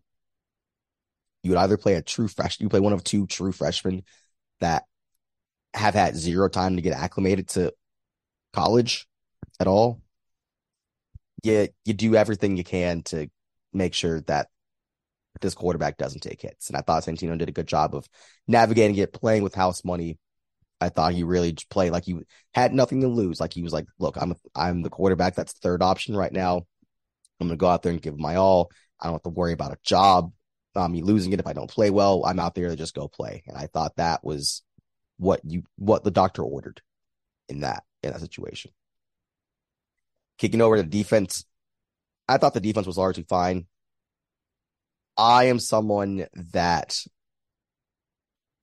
you 1.44 1.52
would 1.52 1.60
either 1.60 1.78
play 1.78 1.94
a 1.94 2.02
true 2.02 2.28
freshman, 2.28 2.66
you 2.66 2.70
play 2.70 2.80
one 2.80 2.94
of 2.94 3.04
two 3.04 3.28
true 3.28 3.52
freshmen 3.52 4.04
that 4.60 4.84
have 5.74 5.94
had 5.94 6.16
zero 6.16 6.50
time 6.50 6.76
to 6.76 6.82
get 6.82 6.94
acclimated 6.94 7.50
to 7.50 7.74
college 8.54 9.08
at 9.60 9.68
all. 9.68 10.02
You 11.44 11.68
you 11.86 11.94
do 11.94 12.16
everything 12.16 12.58
you 12.58 12.64
can 12.64 13.02
to 13.04 13.30
make 13.74 13.94
sure 13.94 14.22
that 14.22 14.48
this 15.42 15.56
quarterback 15.56 15.98
doesn't 15.98 16.22
take 16.22 16.42
hits. 16.42 16.70
And 16.70 16.78
I 16.78 16.82
thought 16.82 17.04
Santino 17.04 17.38
did 17.38 17.50
a 17.50 17.54
good 17.54 17.68
job 17.68 17.96
of 17.96 18.08
navigating 18.48 18.96
it, 18.98 19.14
playing 19.14 19.44
with 19.44 19.56
house 19.56 19.84
money. 19.84 20.20
I 20.80 20.90
thought 20.90 21.14
he 21.14 21.24
really 21.24 21.56
played 21.70 21.92
like 21.92 22.06
he 22.06 22.20
had 22.54 22.74
nothing 22.74 23.02
to 23.02 23.08
lose. 23.08 23.40
Like 23.40 23.54
he 23.54 23.64
was 23.64 23.74
like, 23.74 23.88
look, 24.00 24.18
I'm 24.20 24.36
I'm 24.56 24.82
the 24.82 24.90
quarterback 24.90 25.36
that's 25.36 25.54
third 25.54 25.82
option 25.82 26.16
right 26.16 26.32
now. 26.32 26.66
I'm 27.40 27.48
gonna 27.48 27.58
go 27.58 27.68
out 27.68 27.84
there 27.84 27.92
and 27.92 28.02
give 28.02 28.18
my 28.18 28.36
all. 28.36 28.70
I 29.00 29.06
don't 29.06 29.16
have 29.16 29.24
to 29.24 29.30
worry 29.30 29.54
about 29.54 29.74
a 29.74 29.78
job, 29.84 30.32
um, 30.76 30.92
me 30.92 31.02
losing 31.02 31.34
it 31.34 31.40
if 31.40 31.48
I 31.48 31.54
don't 31.54 31.70
play 31.70 31.90
well. 31.90 32.26
I'm 32.26 32.40
out 32.40 32.56
there 32.56 32.70
to 32.70 32.76
just 32.76 32.96
go 32.96 33.08
play. 33.08 33.44
And 33.48 33.58
I 33.58 33.68
thought 33.68 33.96
that 33.98 34.24
was 34.24 34.62
what 35.24 35.42
you 35.46 35.64
what 35.78 36.04
the 36.04 36.12
doctor 36.12 36.44
ordered 36.44 36.82
in 37.50 37.62
that 37.62 37.84
in 38.04 38.12
that 38.12 38.20
situation. 38.20 38.72
Kicking 40.38 40.62
over 40.62 40.76
to 40.78 40.84
defense, 40.84 41.46
I 42.28 42.38
thought 42.38 42.54
the 42.54 42.60
defense 42.60 42.86
was 42.86 42.98
largely 42.98 43.24
fine. 43.24 43.68
I 45.18 45.46
am 45.46 45.60
someone 45.60 46.28
that 46.52 46.98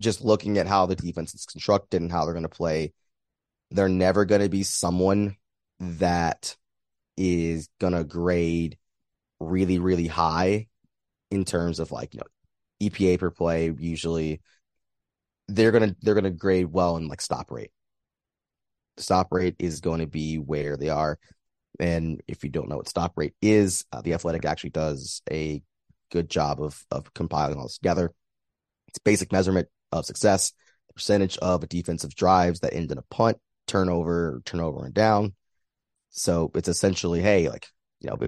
just 0.00 0.22
looking 0.22 0.58
at 0.58 0.66
how 0.66 0.86
the 0.86 0.96
defense 0.96 1.34
is 1.34 1.46
constructed 1.46 2.02
and 2.02 2.10
how 2.10 2.24
they're 2.24 2.34
going 2.34 2.42
to 2.42 2.48
play, 2.48 2.92
they're 3.70 3.88
never 3.88 4.24
going 4.24 4.40
to 4.40 4.48
be 4.48 4.62
someone 4.62 5.36
that 5.78 6.56
is 7.16 7.68
going 7.78 7.92
to 7.92 8.04
grade 8.04 8.76
really, 9.38 9.78
really 9.78 10.06
high 10.06 10.66
in 11.30 11.44
terms 11.44 11.78
of 11.78 11.92
like, 11.92 12.14
you 12.14 12.20
know, 12.20 12.88
EPA 12.88 13.18
per 13.18 13.30
play. 13.30 13.72
Usually 13.78 14.40
they're 15.54 15.72
to, 15.72 15.96
they're 16.02 16.20
to 16.20 16.30
grade 16.30 16.66
well 16.66 16.96
in 16.96 17.08
like 17.08 17.20
stop 17.20 17.50
rate. 17.50 17.70
Stop 18.96 19.28
rate 19.32 19.56
is 19.58 19.80
going 19.80 20.00
to 20.00 20.06
be 20.06 20.36
where 20.36 20.76
they 20.76 20.88
are. 20.88 21.18
And 21.78 22.20
if 22.28 22.44
you 22.44 22.50
don't 22.50 22.68
know 22.68 22.76
what 22.76 22.88
stop 22.88 23.12
rate 23.16 23.34
is, 23.40 23.84
uh, 23.92 24.02
the 24.02 24.14
athletic 24.14 24.44
actually 24.44 24.70
does 24.70 25.22
a 25.30 25.62
good 26.10 26.28
job 26.28 26.62
of 26.62 26.84
of 26.90 27.12
compiling 27.14 27.56
all 27.56 27.64
this 27.64 27.78
together. 27.78 28.12
It's 28.88 28.98
basic 28.98 29.32
measurement 29.32 29.68
of 29.92 30.04
success, 30.04 30.52
percentage 30.94 31.38
of 31.38 31.66
defensive 31.68 32.14
drives 32.14 32.60
that 32.60 32.74
end 32.74 32.92
in 32.92 32.98
a 32.98 33.02
punt, 33.10 33.38
turnover, 33.66 34.42
turnover 34.44 34.84
and 34.84 34.94
down. 34.94 35.34
So 36.10 36.50
it's 36.54 36.68
essentially, 36.68 37.22
hey, 37.22 37.48
like, 37.48 37.66
you 38.00 38.10
know, 38.10 38.18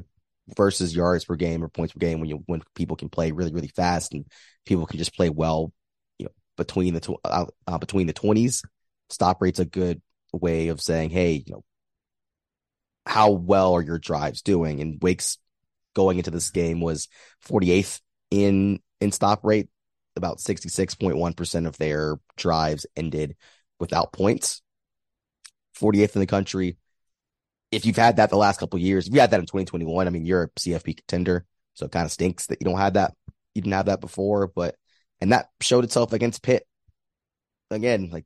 versus 0.56 0.94
yards 0.94 1.24
per 1.24 1.36
game 1.36 1.62
or 1.62 1.68
points 1.68 1.92
per 1.92 1.98
game 1.98 2.20
when 2.20 2.28
you 2.28 2.42
when 2.46 2.62
people 2.74 2.96
can 2.96 3.08
play 3.08 3.32
really, 3.32 3.52
really 3.52 3.68
fast 3.68 4.14
and 4.14 4.24
people 4.64 4.86
can 4.86 4.98
just 4.98 5.14
play 5.14 5.28
well, 5.28 5.72
between 6.66 6.94
the 6.94 7.00
tw- 7.00 7.20
uh, 7.24 7.46
uh, 7.66 7.78
between 7.78 8.06
the 8.06 8.12
twenties. 8.12 8.62
Stop 9.10 9.42
rate's 9.42 9.58
a 9.58 9.64
good 9.64 10.00
way 10.32 10.68
of 10.68 10.80
saying, 10.80 11.10
hey, 11.10 11.42
you 11.46 11.52
know, 11.52 11.64
how 13.06 13.30
well 13.30 13.74
are 13.74 13.82
your 13.82 13.98
drives 13.98 14.42
doing? 14.42 14.80
And 14.80 14.98
Wake's 15.02 15.38
going 15.94 16.18
into 16.18 16.30
this 16.30 16.50
game 16.50 16.80
was 16.80 17.08
48th 17.46 18.00
in 18.30 18.80
in 19.00 19.12
stop 19.12 19.44
rate. 19.44 19.68
About 20.14 20.40
66.1% 20.40 21.66
of 21.66 21.78
their 21.78 22.18
drives 22.36 22.84
ended 22.94 23.34
without 23.80 24.12
points. 24.12 24.60
48th 25.80 26.16
in 26.16 26.20
the 26.20 26.26
country. 26.26 26.76
If 27.70 27.86
you've 27.86 27.96
had 27.96 28.16
that 28.16 28.28
the 28.28 28.36
last 28.36 28.60
couple 28.60 28.78
years, 28.78 29.08
if 29.08 29.14
you 29.14 29.20
had 29.20 29.30
that 29.30 29.40
in 29.40 29.46
2021, 29.46 30.06
I 30.06 30.10
mean, 30.10 30.26
you're 30.26 30.42
a 30.42 30.48
CFP 30.50 30.98
contender. 30.98 31.46
So 31.72 31.86
it 31.86 31.92
kind 31.92 32.04
of 32.04 32.12
stinks 32.12 32.48
that 32.48 32.58
you 32.60 32.66
don't 32.66 32.78
have 32.78 32.94
that. 32.94 33.14
You 33.54 33.62
didn't 33.62 33.72
have 33.72 33.86
that 33.86 34.02
before, 34.02 34.48
but 34.48 34.76
and 35.22 35.30
that 35.30 35.50
showed 35.60 35.84
itself 35.84 36.12
against 36.12 36.42
Pitt. 36.42 36.66
Again, 37.70 38.10
like 38.10 38.24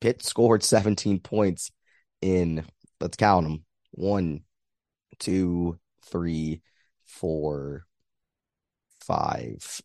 Pitt 0.00 0.22
scored 0.22 0.62
17 0.64 1.20
points 1.20 1.70
in 2.22 2.64
let's 2.98 3.18
count 3.18 3.46
them. 3.46 3.64
One, 3.90 4.44
two, 5.18 5.78
three, 6.10 6.62
four, 7.04 7.84
five, 9.02 9.82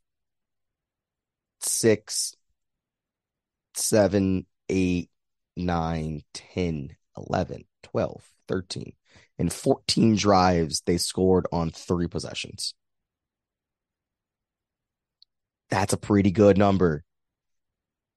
six, 1.59 2.33
seven, 3.73 4.45
eight, 4.69 5.09
nine, 5.57 6.21
10, 6.33 6.95
11, 7.17 7.65
12, 7.83 8.23
13. 8.47 8.93
In 9.39 9.49
14 9.49 10.15
drives, 10.15 10.83
they 10.85 10.97
scored 10.97 11.47
on 11.51 11.71
three 11.71 12.07
possessions. 12.07 12.75
That's 15.69 15.93
a 15.93 15.97
pretty 15.97 16.31
good 16.31 16.57
number. 16.57 17.03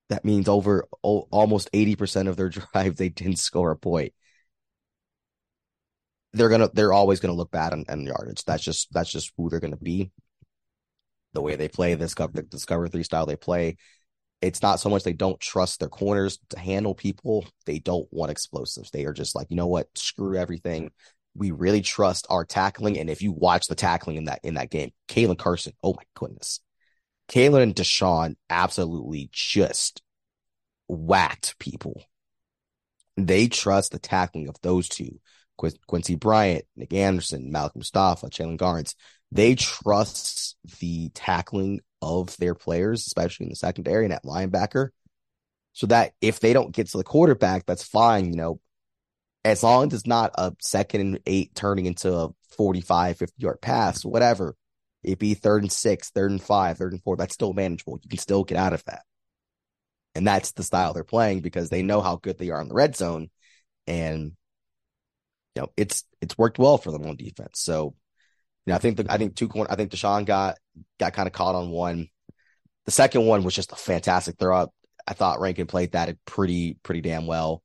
That 0.08 0.24
means 0.24 0.48
over 0.48 0.86
almost 1.02 1.70
80% 1.72 2.28
of 2.28 2.36
their 2.36 2.48
drives, 2.72 2.98
they 2.98 3.08
didn't 3.08 3.38
score 3.38 3.70
a 3.70 3.76
point 3.76 4.12
they're 6.32 6.48
gonna 6.48 6.70
they're 6.72 6.92
always 6.92 7.20
gonna 7.20 7.34
look 7.34 7.50
bad 7.50 7.72
on, 7.72 7.84
on 7.88 8.06
yardage. 8.06 8.44
That's 8.44 8.62
just 8.62 8.92
that's 8.92 9.10
just 9.10 9.32
who 9.36 9.48
they're 9.48 9.60
gonna 9.60 9.76
be. 9.76 10.10
The 11.34 11.42
way 11.42 11.56
they 11.56 11.68
play 11.68 11.94
this 11.94 12.14
cover 12.14 12.42
this 12.42 12.64
cover 12.64 12.88
three 12.88 13.02
style 13.02 13.26
they 13.26 13.36
play, 13.36 13.76
it's 14.40 14.62
not 14.62 14.80
so 14.80 14.90
much 14.90 15.04
they 15.04 15.12
don't 15.12 15.40
trust 15.40 15.80
their 15.80 15.88
corners 15.88 16.38
to 16.50 16.58
handle 16.58 16.94
people. 16.94 17.46
They 17.66 17.78
don't 17.78 18.08
want 18.10 18.30
explosives. 18.30 18.90
They 18.90 19.04
are 19.04 19.12
just 19.12 19.34
like, 19.34 19.48
you 19.50 19.56
know 19.56 19.66
what, 19.66 19.88
screw 19.96 20.36
everything. 20.36 20.90
We 21.34 21.50
really 21.50 21.82
trust 21.82 22.26
our 22.30 22.44
tackling. 22.44 22.98
And 22.98 23.08
if 23.10 23.22
you 23.22 23.32
watch 23.32 23.66
the 23.66 23.74
tackling 23.74 24.16
in 24.16 24.24
that 24.24 24.40
in 24.42 24.54
that 24.54 24.70
game, 24.70 24.92
Caelen 25.08 25.38
Carson, 25.38 25.72
oh 25.82 25.94
my 25.94 26.04
goodness. 26.14 26.60
Caelen 27.28 27.62
and 27.62 27.74
DaShawn 27.74 28.36
absolutely 28.48 29.28
just 29.32 30.02
whacked 30.88 31.58
people. 31.58 32.02
They 33.16 33.48
trust 33.48 33.92
the 33.92 33.98
tackling 33.98 34.48
of 34.48 34.56
those 34.62 34.88
two 34.88 35.20
Quincy 35.86 36.14
Bryant, 36.14 36.64
Nick 36.76 36.94
Anderson, 36.94 37.50
Malik 37.50 37.74
Mustapha, 37.74 38.28
Jalen 38.28 38.58
Garnes, 38.58 38.94
they 39.30 39.54
trust 39.54 40.56
the 40.80 41.10
tackling 41.10 41.80
of 42.00 42.36
their 42.38 42.54
players, 42.54 43.06
especially 43.06 43.44
in 43.44 43.50
the 43.50 43.56
secondary 43.56 44.04
and 44.04 44.14
at 44.14 44.24
linebacker, 44.24 44.90
so 45.72 45.86
that 45.88 46.12
if 46.20 46.40
they 46.40 46.52
don't 46.52 46.72
get 46.72 46.88
to 46.88 46.98
the 46.98 47.04
quarterback, 47.04 47.66
that's 47.66 47.82
fine. 47.82 48.30
You 48.30 48.36
know, 48.36 48.60
as 49.44 49.62
long 49.62 49.88
as 49.88 49.94
it's 49.94 50.06
not 50.06 50.30
a 50.36 50.54
second 50.60 51.00
and 51.00 51.20
eight 51.26 51.54
turning 51.54 51.86
into 51.86 52.14
a 52.14 52.30
45, 52.56 53.18
50 53.18 53.34
yard 53.38 53.60
pass, 53.60 54.04
whatever, 54.04 54.56
it 55.08 55.18
be 55.18 55.34
third 55.34 55.62
and 55.62 55.72
six, 55.72 56.10
third 56.10 56.30
and 56.30 56.42
five, 56.42 56.76
third 56.76 56.92
and 56.92 57.02
four, 57.02 57.16
that's 57.16 57.34
still 57.34 57.54
manageable. 57.54 57.98
You 58.02 58.10
can 58.10 58.18
still 58.18 58.44
get 58.44 58.58
out 58.58 58.74
of 58.74 58.84
that. 58.84 59.02
And 60.14 60.26
that's 60.26 60.52
the 60.52 60.62
style 60.62 60.92
they're 60.92 61.04
playing 61.04 61.40
because 61.40 61.70
they 61.70 61.82
know 61.82 62.00
how 62.02 62.16
good 62.16 62.38
they 62.38 62.50
are 62.50 62.60
in 62.60 62.68
the 62.68 62.74
red 62.74 62.94
zone. 62.94 63.30
And 63.86 64.32
you 65.54 65.62
know, 65.62 65.68
it's 65.76 66.04
it's 66.20 66.36
worked 66.36 66.58
well 66.58 66.76
for 66.76 66.92
them 66.92 67.06
on 67.06 67.16
defense. 67.16 67.60
So, 67.60 67.94
you 68.66 68.72
know, 68.72 68.76
I 68.76 68.78
think 68.78 68.98
the, 68.98 69.06
I 69.08 69.16
think 69.16 69.34
two 69.34 69.48
corner, 69.48 69.70
I 69.70 69.76
think 69.76 69.90
DaShawn 69.90 70.26
got 70.26 70.58
got 70.98 71.14
kind 71.14 71.26
of 71.26 71.32
caught 71.32 71.54
on 71.54 71.70
one. 71.70 72.08
The 72.84 72.90
second 72.90 73.24
one 73.24 73.44
was 73.44 73.54
just 73.54 73.72
a 73.72 73.76
fantastic 73.76 74.38
throw 74.38 74.56
up. 74.56 74.74
I 75.06 75.14
thought 75.14 75.40
Rankin 75.40 75.66
played 75.66 75.92
that 75.92 76.14
pretty 76.26 76.76
pretty 76.82 77.00
damn 77.00 77.26
well, 77.26 77.62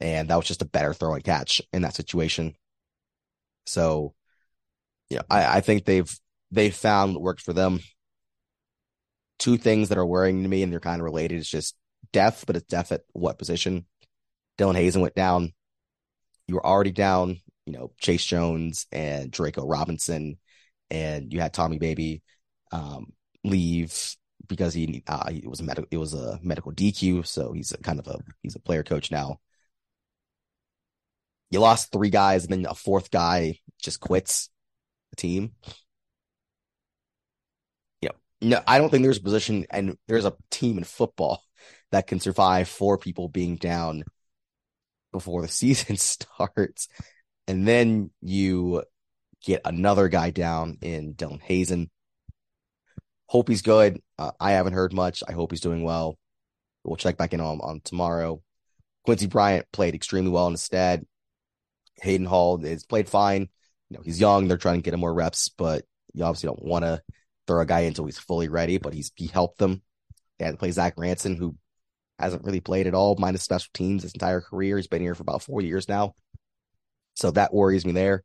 and 0.00 0.30
that 0.30 0.36
was 0.36 0.46
just 0.46 0.62
a 0.62 0.66
better 0.66 0.94
throw 0.94 1.14
and 1.14 1.24
catch 1.24 1.60
in 1.72 1.82
that 1.82 1.94
situation. 1.94 2.54
So, 3.66 4.14
yeah, 5.10 5.22
I, 5.28 5.58
I 5.58 5.60
think 5.60 5.84
they've 5.84 6.18
they 6.50 6.70
found 6.70 7.14
what 7.14 7.22
works 7.22 7.42
for 7.42 7.52
them. 7.52 7.80
Two 9.38 9.56
things 9.56 9.88
that 9.88 9.98
are 9.98 10.06
worrying 10.06 10.42
to 10.42 10.48
me, 10.48 10.62
and 10.62 10.72
they're 10.72 10.80
kind 10.80 11.00
of 11.00 11.04
related. 11.04 11.38
It's 11.38 11.48
just 11.48 11.76
death, 12.12 12.44
but 12.46 12.56
it's 12.56 12.66
death 12.66 12.90
at 12.92 13.02
what 13.12 13.38
position? 13.38 13.86
Dylan 14.58 14.74
Hazen 14.74 15.00
went 15.00 15.14
down 15.14 15.52
you 16.48 16.54
were 16.54 16.66
already 16.66 16.90
down, 16.90 17.40
you 17.66 17.74
know, 17.74 17.92
Chase 18.00 18.24
Jones 18.24 18.86
and 18.90 19.30
Draco 19.30 19.64
Robinson, 19.66 20.38
and 20.90 21.32
you 21.32 21.40
had 21.40 21.52
Tommy 21.52 21.78
Baby 21.78 22.22
um, 22.72 23.12
leave 23.44 24.16
because 24.48 24.72
he 24.72 25.04
uh, 25.06 25.28
it 25.30 25.46
was 25.46 25.60
a 25.60 25.64
medical 25.64 25.88
it 25.90 25.98
was 25.98 26.14
a 26.14 26.40
medical 26.42 26.72
DQ, 26.72 27.26
so 27.26 27.52
he's 27.52 27.72
a, 27.72 27.78
kind 27.78 27.98
of 27.98 28.08
a 28.08 28.18
he's 28.42 28.56
a 28.56 28.60
player 28.60 28.82
coach 28.82 29.10
now. 29.10 29.38
You 31.50 31.60
lost 31.60 31.92
three 31.92 32.10
guys, 32.10 32.44
and 32.44 32.52
then 32.52 32.66
a 32.70 32.74
fourth 32.74 33.10
guy 33.10 33.58
just 33.80 34.00
quits 34.00 34.48
the 35.10 35.16
team. 35.16 35.52
No, 38.40 38.60
I 38.66 38.78
don't 38.78 38.90
think 38.90 39.02
there's 39.02 39.18
a 39.18 39.22
position, 39.22 39.66
and 39.70 39.96
there's 40.06 40.24
a 40.24 40.36
team 40.50 40.78
in 40.78 40.84
football 40.84 41.42
that 41.90 42.06
can 42.06 42.20
survive 42.20 42.68
four 42.68 42.98
people 42.98 43.28
being 43.28 43.56
down 43.56 44.04
before 45.12 45.42
the 45.42 45.48
season 45.62 45.96
starts. 45.96 46.88
And 47.46 47.66
then 47.66 48.10
you 48.20 48.82
get 49.42 49.62
another 49.64 50.08
guy 50.08 50.30
down 50.30 50.78
in 50.82 51.14
Dylan 51.14 51.40
Hazen. 51.40 51.90
Hope 53.26 53.48
he's 53.48 53.62
good. 53.62 54.00
Uh, 54.18 54.32
I 54.40 54.52
haven't 54.52 54.72
heard 54.72 54.92
much. 54.92 55.22
I 55.26 55.32
hope 55.32 55.50
he's 55.50 55.60
doing 55.60 55.82
well. 55.82 56.18
We'll 56.84 56.96
check 56.96 57.16
back 57.16 57.34
in 57.34 57.40
on, 57.40 57.60
on 57.60 57.80
tomorrow. 57.84 58.42
Quincy 59.04 59.26
Bryant 59.26 59.66
played 59.72 59.94
extremely 59.94 60.30
well 60.30 60.48
instead. 60.48 61.06
Hayden 62.02 62.26
Hall 62.26 62.64
is 62.64 62.84
played 62.84 63.08
fine. 63.08 63.48
You 63.90 63.96
know, 63.96 64.02
he's 64.04 64.20
young. 64.20 64.48
They're 64.48 64.56
trying 64.56 64.78
to 64.78 64.82
get 64.82 64.94
him 64.94 65.00
more 65.00 65.12
reps, 65.12 65.48
but 65.48 65.84
you 66.12 66.24
obviously 66.24 66.48
don't 66.48 66.64
want 66.64 66.84
to 66.84 67.02
throw 67.48 67.60
a 67.60 67.66
guy 67.66 67.80
until 67.80 68.04
he's 68.04 68.18
fully 68.18 68.48
ready, 68.48 68.78
but 68.78 68.94
he's 68.94 69.10
he 69.16 69.26
helped 69.26 69.58
them. 69.58 69.82
They 70.38 70.44
had 70.44 70.52
to 70.52 70.58
play 70.58 70.70
Zach 70.70 70.94
Ranson, 70.96 71.34
who 71.34 71.56
hasn't 72.18 72.44
really 72.44 72.60
played 72.60 72.86
at 72.86 72.94
all, 72.94 73.16
minus 73.18 73.42
special 73.42 73.70
teams 73.74 74.04
his 74.04 74.12
entire 74.12 74.40
career. 74.40 74.76
He's 74.76 74.86
been 74.86 75.02
here 75.02 75.16
for 75.16 75.22
about 75.22 75.42
four 75.42 75.60
years 75.60 75.88
now. 75.88 76.14
So 77.14 77.32
that 77.32 77.52
worries 77.52 77.84
me 77.84 77.92
there. 77.92 78.22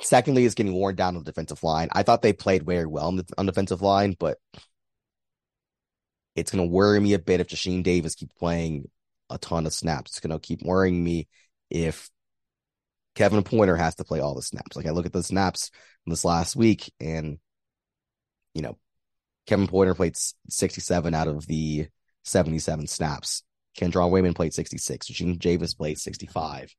Secondly, 0.00 0.44
is 0.44 0.54
getting 0.54 0.74
worn 0.74 0.96
down 0.96 1.16
on 1.16 1.22
the 1.22 1.30
defensive 1.30 1.62
line. 1.62 1.88
I 1.92 2.02
thought 2.02 2.22
they 2.22 2.32
played 2.32 2.64
very 2.64 2.86
well 2.86 3.06
on 3.06 3.16
the 3.16 3.24
on 3.36 3.46
defensive 3.46 3.82
line, 3.82 4.16
but 4.18 4.38
it's 6.34 6.50
going 6.50 6.66
to 6.66 6.72
worry 6.72 7.00
me 7.00 7.14
a 7.14 7.18
bit 7.18 7.40
if 7.40 7.48
Jasheen 7.48 7.82
Davis 7.82 8.14
keeps 8.14 8.34
playing 8.34 8.88
a 9.28 9.38
ton 9.38 9.66
of 9.66 9.72
snaps. 9.72 10.12
It's 10.12 10.20
going 10.20 10.30
to 10.30 10.38
keep 10.38 10.62
worrying 10.62 11.02
me 11.02 11.26
if 11.68 12.08
Kevin 13.16 13.42
Pointer 13.42 13.76
has 13.76 13.96
to 13.96 14.04
play 14.04 14.20
all 14.20 14.36
the 14.36 14.42
snaps. 14.42 14.76
Like 14.76 14.86
I 14.86 14.90
look 14.90 15.06
at 15.06 15.12
the 15.12 15.22
snaps 15.22 15.72
this 16.06 16.24
last 16.24 16.54
week, 16.54 16.92
and 17.00 17.38
you 18.58 18.62
know, 18.62 18.76
Kevin 19.46 19.68
Pointer 19.68 19.94
played 19.94 20.16
67 20.50 21.14
out 21.14 21.28
of 21.28 21.46
the 21.46 21.86
77 22.24 22.88
snaps. 22.88 23.44
Kendron 23.78 24.10
Wayman 24.10 24.34
played 24.34 24.52
66. 24.52 25.06
Gene 25.06 25.38
Davis 25.38 25.74
played 25.74 25.98
65. 25.98 26.74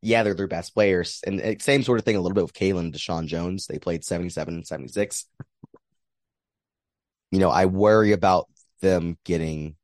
Yeah, 0.00 0.22
they're 0.22 0.34
their 0.34 0.46
best 0.46 0.74
players. 0.74 1.20
And 1.26 1.40
eh, 1.40 1.56
same 1.58 1.82
sort 1.82 1.98
of 1.98 2.04
thing 2.04 2.14
a 2.14 2.20
little 2.20 2.36
bit 2.36 2.44
with 2.44 2.52
Caelen 2.52 2.78
and 2.78 2.94
DaShawn 2.94 3.26
Jones. 3.26 3.66
They 3.66 3.80
played 3.80 4.04
77 4.04 4.54
and 4.54 4.66
76. 4.66 5.24
You 7.32 7.40
know, 7.40 7.50
I 7.50 7.66
worry 7.66 8.12
about 8.12 8.46
them 8.80 9.18
getting 9.24 9.74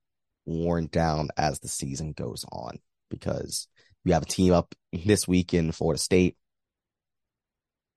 worn 0.46 0.86
down 0.86 1.30
as 1.36 1.58
the 1.58 1.68
season 1.68 2.12
goes 2.12 2.46
on 2.52 2.78
because 3.10 3.66
you 4.04 4.12
have 4.12 4.22
a 4.22 4.26
team 4.26 4.52
up 4.52 4.72
this 4.92 5.26
week 5.26 5.52
in 5.52 5.72
Florida 5.72 6.00
State 6.00 6.36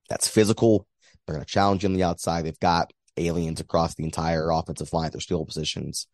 that's 0.09 0.27
physical. 0.27 0.87
They're 1.27 1.35
going 1.35 1.45
to 1.45 1.51
challenge 1.51 1.83
you 1.83 1.89
on 1.89 1.93
the 1.93 2.03
outside. 2.03 2.45
They've 2.45 2.59
got 2.59 2.93
aliens 3.17 3.59
across 3.59 3.95
the 3.95 4.05
entire 4.05 4.49
offensive 4.49 4.93
line. 4.93 5.11
Their 5.11 5.19
skill 5.19 5.45
positions. 5.45 6.07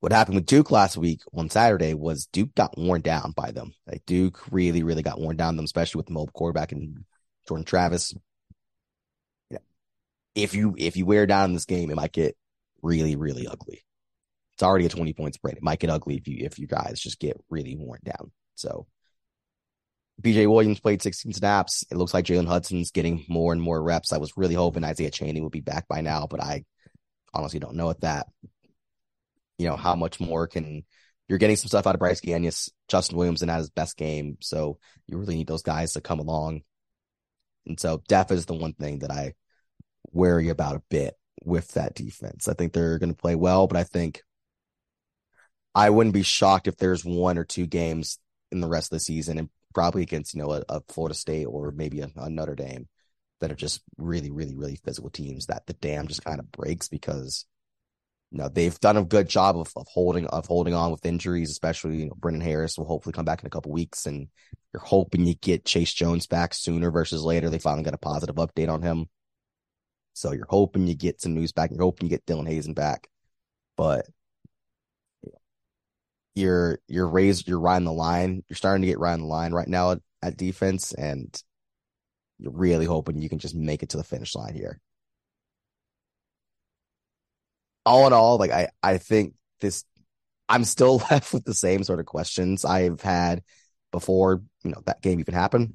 What 0.00 0.12
happened 0.12 0.36
with 0.36 0.46
Duke 0.46 0.70
last 0.70 0.96
week 0.96 1.22
on 1.34 1.50
Saturday 1.50 1.94
was 1.94 2.26
Duke 2.26 2.54
got 2.54 2.78
worn 2.78 3.00
down 3.00 3.32
by 3.34 3.50
them. 3.50 3.72
Like 3.86 4.02
Duke 4.06 4.40
really, 4.52 4.82
really 4.82 5.02
got 5.02 5.20
worn 5.20 5.36
down 5.36 5.56
them, 5.56 5.64
especially 5.64 5.98
with 5.98 6.06
the 6.06 6.12
mobile 6.12 6.32
quarterback 6.32 6.70
and 6.70 7.04
Jordan 7.48 7.64
Travis. 7.64 8.14
Yeah. 9.50 9.58
If 10.36 10.54
you 10.54 10.76
if 10.78 10.96
you 10.96 11.04
wear 11.04 11.26
down 11.26 11.46
in 11.46 11.54
this 11.54 11.64
game, 11.64 11.90
it 11.90 11.96
might 11.96 12.12
get 12.12 12.36
really, 12.82 13.16
really 13.16 13.48
ugly. 13.48 13.82
It's 14.54 14.62
already 14.62 14.86
a 14.86 14.90
20 14.90 15.14
point 15.14 15.34
spread. 15.34 15.56
It 15.56 15.62
might 15.62 15.80
get 15.80 15.90
ugly 15.90 16.16
if 16.16 16.28
you 16.28 16.44
if 16.44 16.58
you 16.58 16.66
guys 16.66 17.00
just 17.00 17.18
get 17.18 17.40
really 17.48 17.74
worn 17.74 18.00
down. 18.04 18.30
So 18.54 18.86
BJ 20.22 20.50
Williams 20.50 20.80
played 20.80 21.02
16 21.02 21.32
snaps. 21.32 21.84
It 21.90 21.96
looks 21.96 22.12
like 22.12 22.24
Jalen 22.24 22.48
Hudson's 22.48 22.90
getting 22.90 23.24
more 23.28 23.52
and 23.52 23.62
more 23.62 23.80
reps. 23.80 24.12
I 24.12 24.18
was 24.18 24.36
really 24.36 24.54
hoping 24.54 24.84
Isaiah 24.84 25.10
Chaney 25.10 25.40
would 25.40 25.52
be 25.52 25.60
back 25.60 25.86
by 25.86 26.00
now, 26.00 26.26
but 26.28 26.42
I 26.42 26.64
honestly 27.32 27.60
don't 27.60 27.76
know 27.76 27.90
at 27.90 28.00
that. 28.00 28.26
You 29.58 29.68
know, 29.68 29.76
how 29.76 29.94
much 29.94 30.20
more 30.20 30.46
can 30.46 30.84
you're 31.28 31.38
getting 31.38 31.56
some 31.56 31.68
stuff 31.68 31.86
out 31.86 31.94
of 31.94 31.98
Bryce 31.98 32.20
Gaines, 32.20 32.70
Justin 32.88 33.16
Williams 33.16 33.42
and 33.42 33.50
at 33.50 33.58
his 33.58 33.70
best 33.70 33.96
game. 33.96 34.38
So 34.40 34.78
you 35.06 35.18
really 35.18 35.36
need 35.36 35.46
those 35.46 35.62
guys 35.62 35.92
to 35.92 36.00
come 36.00 36.20
along. 36.20 36.62
And 37.66 37.78
so 37.78 38.02
def 38.08 38.30
is 38.30 38.46
the 38.46 38.54
one 38.54 38.72
thing 38.72 39.00
that 39.00 39.10
I 39.10 39.34
worry 40.10 40.48
about 40.48 40.76
a 40.76 40.82
bit 40.88 41.14
with 41.44 41.72
that 41.72 41.94
defense. 41.94 42.48
I 42.48 42.54
think 42.54 42.72
they're 42.72 42.98
going 42.98 43.12
to 43.12 43.20
play 43.20 43.34
well, 43.34 43.66
but 43.66 43.76
I 43.76 43.84
think 43.84 44.22
I 45.74 45.90
wouldn't 45.90 46.14
be 46.14 46.22
shocked 46.22 46.66
if 46.66 46.76
there's 46.76 47.04
one 47.04 47.36
or 47.36 47.44
two 47.44 47.66
games 47.66 48.18
in 48.50 48.60
the 48.60 48.68
rest 48.68 48.90
of 48.90 48.96
the 48.96 49.00
season 49.00 49.38
and 49.38 49.50
probably 49.74 50.02
against 50.02 50.34
you 50.34 50.42
know 50.42 50.52
a, 50.52 50.62
a 50.68 50.80
Florida 50.88 51.14
State 51.14 51.44
or 51.44 51.70
maybe 51.70 52.00
a, 52.00 52.10
a, 52.16 52.30
Notre 52.30 52.54
Dame 52.54 52.88
that 53.40 53.52
are 53.52 53.56
just 53.56 53.82
really, 53.96 54.30
really, 54.30 54.56
really 54.56 54.76
physical 54.84 55.10
teams 55.10 55.46
that 55.46 55.66
the 55.66 55.74
dam 55.74 56.08
just 56.08 56.24
kind 56.24 56.40
of 56.40 56.50
breaks 56.50 56.88
because 56.88 57.46
you 58.30 58.38
know 58.38 58.48
they've 58.48 58.78
done 58.80 58.96
a 58.96 59.04
good 59.04 59.28
job 59.28 59.56
of, 59.56 59.72
of 59.76 59.86
holding 59.88 60.26
of 60.26 60.46
holding 60.46 60.74
on 60.74 60.90
with 60.90 61.06
injuries, 61.06 61.50
especially 61.50 61.98
you 61.98 62.06
know 62.06 62.14
Brendan 62.16 62.42
Harris 62.42 62.76
will 62.76 62.86
hopefully 62.86 63.12
come 63.12 63.24
back 63.24 63.40
in 63.40 63.46
a 63.46 63.50
couple 63.50 63.72
weeks, 63.72 64.06
and 64.06 64.28
you're 64.72 64.82
hoping 64.82 65.26
you 65.26 65.34
get 65.34 65.64
Chase 65.64 65.92
Jones 65.92 66.26
back 66.26 66.54
sooner 66.54 66.90
versus 66.90 67.22
later. 67.22 67.50
They 67.50 67.58
finally 67.58 67.84
got 67.84 67.94
a 67.94 67.98
positive 67.98 68.36
update 68.36 68.68
on 68.68 68.82
him, 68.82 69.06
so 70.14 70.32
you're 70.32 70.46
hoping 70.48 70.86
you 70.86 70.94
get 70.94 71.20
some 71.20 71.34
news 71.34 71.52
back. 71.52 71.70
You're 71.70 71.82
hoping 71.82 72.06
you 72.06 72.10
get 72.10 72.26
Dylan 72.26 72.48
Hazen 72.48 72.74
back, 72.74 73.08
but 73.76 74.06
you're 76.38 76.78
you're 76.88 77.08
raised 77.08 77.48
you're 77.48 77.60
riding 77.60 77.84
the 77.84 77.92
line. 77.92 78.42
You're 78.48 78.56
starting 78.56 78.82
to 78.82 78.88
get 78.88 78.98
riding 78.98 79.24
the 79.24 79.30
line 79.30 79.52
right 79.52 79.68
now 79.68 79.92
at, 79.92 80.00
at 80.22 80.36
defense, 80.36 80.92
and 80.92 81.40
you're 82.38 82.52
really 82.52 82.86
hoping 82.86 83.20
you 83.20 83.28
can 83.28 83.38
just 83.38 83.54
make 83.54 83.82
it 83.82 83.90
to 83.90 83.96
the 83.96 84.04
finish 84.04 84.34
line 84.34 84.54
here. 84.54 84.80
All 87.84 88.06
in 88.06 88.12
all, 88.12 88.38
like 88.38 88.50
I 88.50 88.68
I 88.82 88.98
think 88.98 89.34
this 89.60 89.84
I'm 90.48 90.64
still 90.64 90.96
left 91.10 91.32
with 91.32 91.44
the 91.44 91.54
same 91.54 91.84
sort 91.84 92.00
of 92.00 92.06
questions 92.06 92.64
I've 92.64 93.00
had 93.00 93.42
before, 93.92 94.42
you 94.64 94.70
know, 94.70 94.82
that 94.86 95.02
game 95.02 95.20
even 95.20 95.34
happened. 95.34 95.74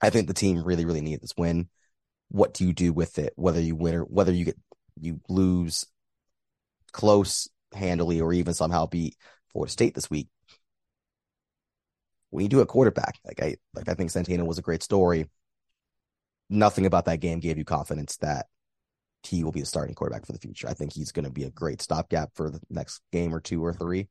I 0.00 0.10
think 0.10 0.28
the 0.28 0.34
team 0.34 0.62
really, 0.62 0.84
really 0.84 1.00
needed 1.00 1.22
this 1.22 1.34
win. 1.36 1.68
What 2.30 2.54
do 2.54 2.66
you 2.66 2.72
do 2.72 2.92
with 2.92 3.18
it? 3.18 3.32
Whether 3.36 3.60
you 3.60 3.74
win 3.74 3.94
or 3.94 4.02
whether 4.02 4.32
you 4.32 4.44
get 4.44 4.58
you 5.00 5.20
lose 5.28 5.86
close 6.92 7.48
handily 7.74 8.20
or 8.20 8.32
even 8.32 8.54
somehow 8.54 8.86
beat 8.86 9.16
Florida 9.52 9.70
State 9.70 9.94
this 9.94 10.10
week. 10.10 10.28
When 12.30 12.42
you 12.42 12.48
do 12.48 12.60
a 12.60 12.66
quarterback, 12.66 13.18
like 13.24 13.42
I 13.42 13.56
like 13.74 13.88
I 13.88 13.94
think 13.94 14.10
Santino 14.10 14.46
was 14.46 14.58
a 14.58 14.62
great 14.62 14.82
story. 14.82 15.26
Nothing 16.50 16.86
about 16.86 17.06
that 17.06 17.20
game 17.20 17.40
gave 17.40 17.58
you 17.58 17.64
confidence 17.64 18.16
that 18.18 18.46
he 19.22 19.44
will 19.44 19.52
be 19.52 19.60
the 19.60 19.66
starting 19.66 19.94
quarterback 19.94 20.26
for 20.26 20.32
the 20.32 20.38
future. 20.38 20.68
I 20.68 20.74
think 20.74 20.92
he's 20.92 21.12
going 21.12 21.24
to 21.24 21.30
be 21.30 21.44
a 21.44 21.50
great 21.50 21.82
stopgap 21.82 22.30
for 22.34 22.50
the 22.50 22.60
next 22.70 23.00
game 23.12 23.34
or 23.34 23.40
two 23.40 23.64
or 23.64 23.72
three, 23.72 24.08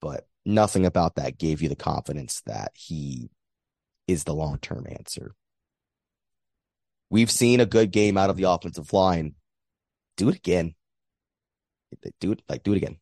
but 0.00 0.26
nothing 0.44 0.86
about 0.86 1.16
that 1.16 1.38
gave 1.38 1.60
you 1.60 1.68
the 1.68 1.76
confidence 1.76 2.42
that 2.46 2.72
he 2.74 3.30
is 4.06 4.24
the 4.24 4.34
long 4.34 4.58
term 4.58 4.86
answer. 4.88 5.34
We've 7.10 7.30
seen 7.30 7.60
a 7.60 7.66
good 7.66 7.90
game 7.90 8.16
out 8.16 8.30
of 8.30 8.36
the 8.36 8.44
offensive 8.44 8.92
line. 8.92 9.34
Do 10.16 10.28
it 10.28 10.36
again. 10.36 10.74
Do 12.20 12.32
it 12.32 12.42
like 12.48 12.62
do 12.62 12.72
it 12.72 12.78
again. 12.78 12.98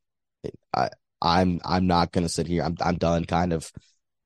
I 0.74 0.90
I'm 1.24 1.60
I'm 1.64 1.86
not 1.86 2.12
gonna 2.12 2.28
sit 2.28 2.46
here. 2.46 2.62
I'm 2.62 2.76
I'm 2.80 2.96
done 2.96 3.24
kind 3.24 3.52
of, 3.52 3.72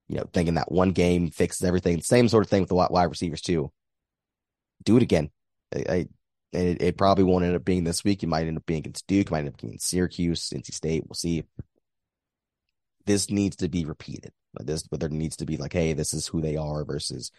you 0.09 0.17
know, 0.17 0.25
thinking 0.33 0.55
that 0.55 0.73
one 0.73 0.91
game 0.91 1.31
fixes 1.31 1.63
everything. 1.63 2.03
Same 2.03 2.29
sort 2.29 2.45
of 2.45 2.51
thing 2.51 2.61
with 2.61 2.69
the 2.69 2.75
wide 2.75 3.05
receivers 3.05 3.41
too. 3.41 3.71
Do 4.85 4.97
it 4.97 5.03
again. 5.03 5.31
I, 5.75 5.79
I 5.89 6.09
it, 6.53 6.83
it, 6.83 6.97
probably 6.97 7.25
won't 7.25 7.45
end 7.45 7.55
up 7.55 7.65
being 7.65 7.85
this 7.85 8.05
week. 8.05 8.23
It 8.23 8.29
might 8.29 8.47
end 8.47 8.57
up 8.57 8.67
being 8.67 8.79
against 8.79 9.07
Duke. 9.07 9.27
It 9.27 9.31
might 9.31 9.41
end 9.41 9.49
up 9.49 9.61
being 9.61 9.79
Syracuse, 9.79 10.49
NC 10.49 10.73
State. 10.73 11.05
We'll 11.07 11.15
see. 11.15 11.45
This 13.05 13.31
needs 13.31 13.57
to 13.57 13.69
be 13.69 13.85
repeated. 13.85 14.33
This, 14.61 14.83
but 14.83 14.99
there 14.99 15.11
needs 15.11 15.37
to 15.37 15.47
be 15.47 15.57
like, 15.57 15.73
hey, 15.73 15.93
this 15.93 16.15
is 16.15 16.27
who 16.27 16.41
they 16.41 16.57
are 16.57 16.85
versus 16.85 17.31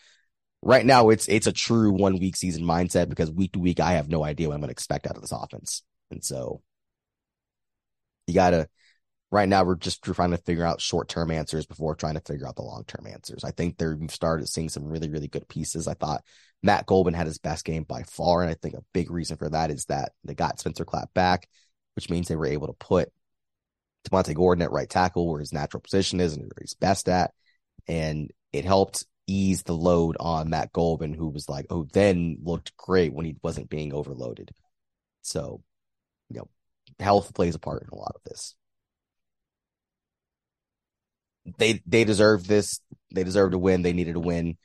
right 0.61 0.85
now. 0.85 1.09
It's 1.09 1.27
it's 1.27 1.47
a 1.47 1.51
true 1.51 1.91
one 1.91 2.19
week 2.19 2.37
season 2.37 2.63
mindset 2.63 3.09
because 3.09 3.29
week 3.29 3.53
to 3.53 3.59
week 3.59 3.79
I 3.79 3.93
have 3.93 4.09
no 4.09 4.23
idea 4.23 4.47
what 4.47 4.53
I'm 4.53 4.61
going 4.61 4.69
to 4.69 4.73
expect 4.73 5.05
out 5.05 5.15
of 5.15 5.21
this 5.21 5.33
offense, 5.33 5.83
and 6.11 6.23
so 6.23 6.61
you 8.27 8.33
gotta 8.33 8.69
right 9.31 9.47
now 9.47 9.63
we're 9.63 9.75
just 9.75 10.01
trying 10.03 10.31
to 10.31 10.37
figure 10.37 10.65
out 10.65 10.81
short 10.81 11.07
term 11.07 11.31
answers 11.31 11.65
before 11.65 11.95
trying 11.95 12.15
to 12.15 12.21
figure 12.21 12.47
out 12.47 12.55
the 12.55 12.61
long 12.61 12.83
term 12.87 13.05
answers. 13.07 13.43
I 13.43 13.51
think 13.51 13.77
there 13.77 13.95
we've 13.95 14.11
started 14.11 14.47
seeing 14.47 14.69
some 14.69 14.85
really, 14.85 15.09
really 15.09 15.27
good 15.27 15.47
pieces. 15.47 15.87
I 15.87 15.93
thought 15.93 16.23
Matt 16.63 16.85
Goldman 16.85 17.13
had 17.13 17.27
his 17.27 17.37
best 17.37 17.65
game 17.65 17.83
by 17.83 18.03
far. 18.03 18.41
And 18.41 18.49
I 18.49 18.55
think 18.55 18.73
a 18.75 18.83
big 18.93 19.11
reason 19.11 19.37
for 19.37 19.49
that 19.49 19.71
is 19.71 19.85
that 19.85 20.13
they 20.23 20.33
got 20.33 20.59
Spencer 20.59 20.85
Clapp 20.85 21.13
back, 21.13 21.47
which 21.95 22.09
means 22.09 22.27
they 22.27 22.35
were 22.35 22.47
able 22.47 22.67
to 22.67 22.73
put 22.73 23.11
Demonte 24.07 24.33
Gordon 24.33 24.63
at 24.63 24.71
right 24.71 24.89
tackle 24.89 25.29
where 25.29 25.39
his 25.39 25.53
natural 25.53 25.81
position 25.81 26.19
is 26.19 26.33
and 26.33 26.43
where 26.43 26.61
he's 26.61 26.73
best 26.73 27.07
at. 27.07 27.31
And 27.87 28.31
it 28.51 28.65
helped 28.65 29.05
ease 29.27 29.61
the 29.61 29.75
load 29.75 30.17
on 30.19 30.49
Matt 30.49 30.73
Goldman, 30.73 31.13
who 31.13 31.29
was 31.29 31.47
like, 31.47 31.67
oh, 31.69 31.85
then 31.93 32.39
looked 32.41 32.75
great 32.77 33.13
when 33.13 33.25
he 33.25 33.35
wasn't 33.43 33.69
being 33.69 33.93
overloaded. 33.93 34.49
So, 35.21 35.61
you 36.29 36.39
know, 36.39 36.49
health 36.99 37.33
plays 37.35 37.53
a 37.53 37.59
part 37.59 37.83
in 37.83 37.89
a 37.91 37.95
lot 37.95 38.13
of 38.15 38.21
this 38.25 38.55
they 41.57 41.81
they 41.85 42.03
deserve 42.03 42.47
this. 42.47 42.79
They 43.13 43.23
deserve 43.23 43.51
to 43.51 43.59
win. 43.59 43.81
They 43.81 43.93
needed 43.93 44.13
to 44.13 44.19
win. 44.19 44.57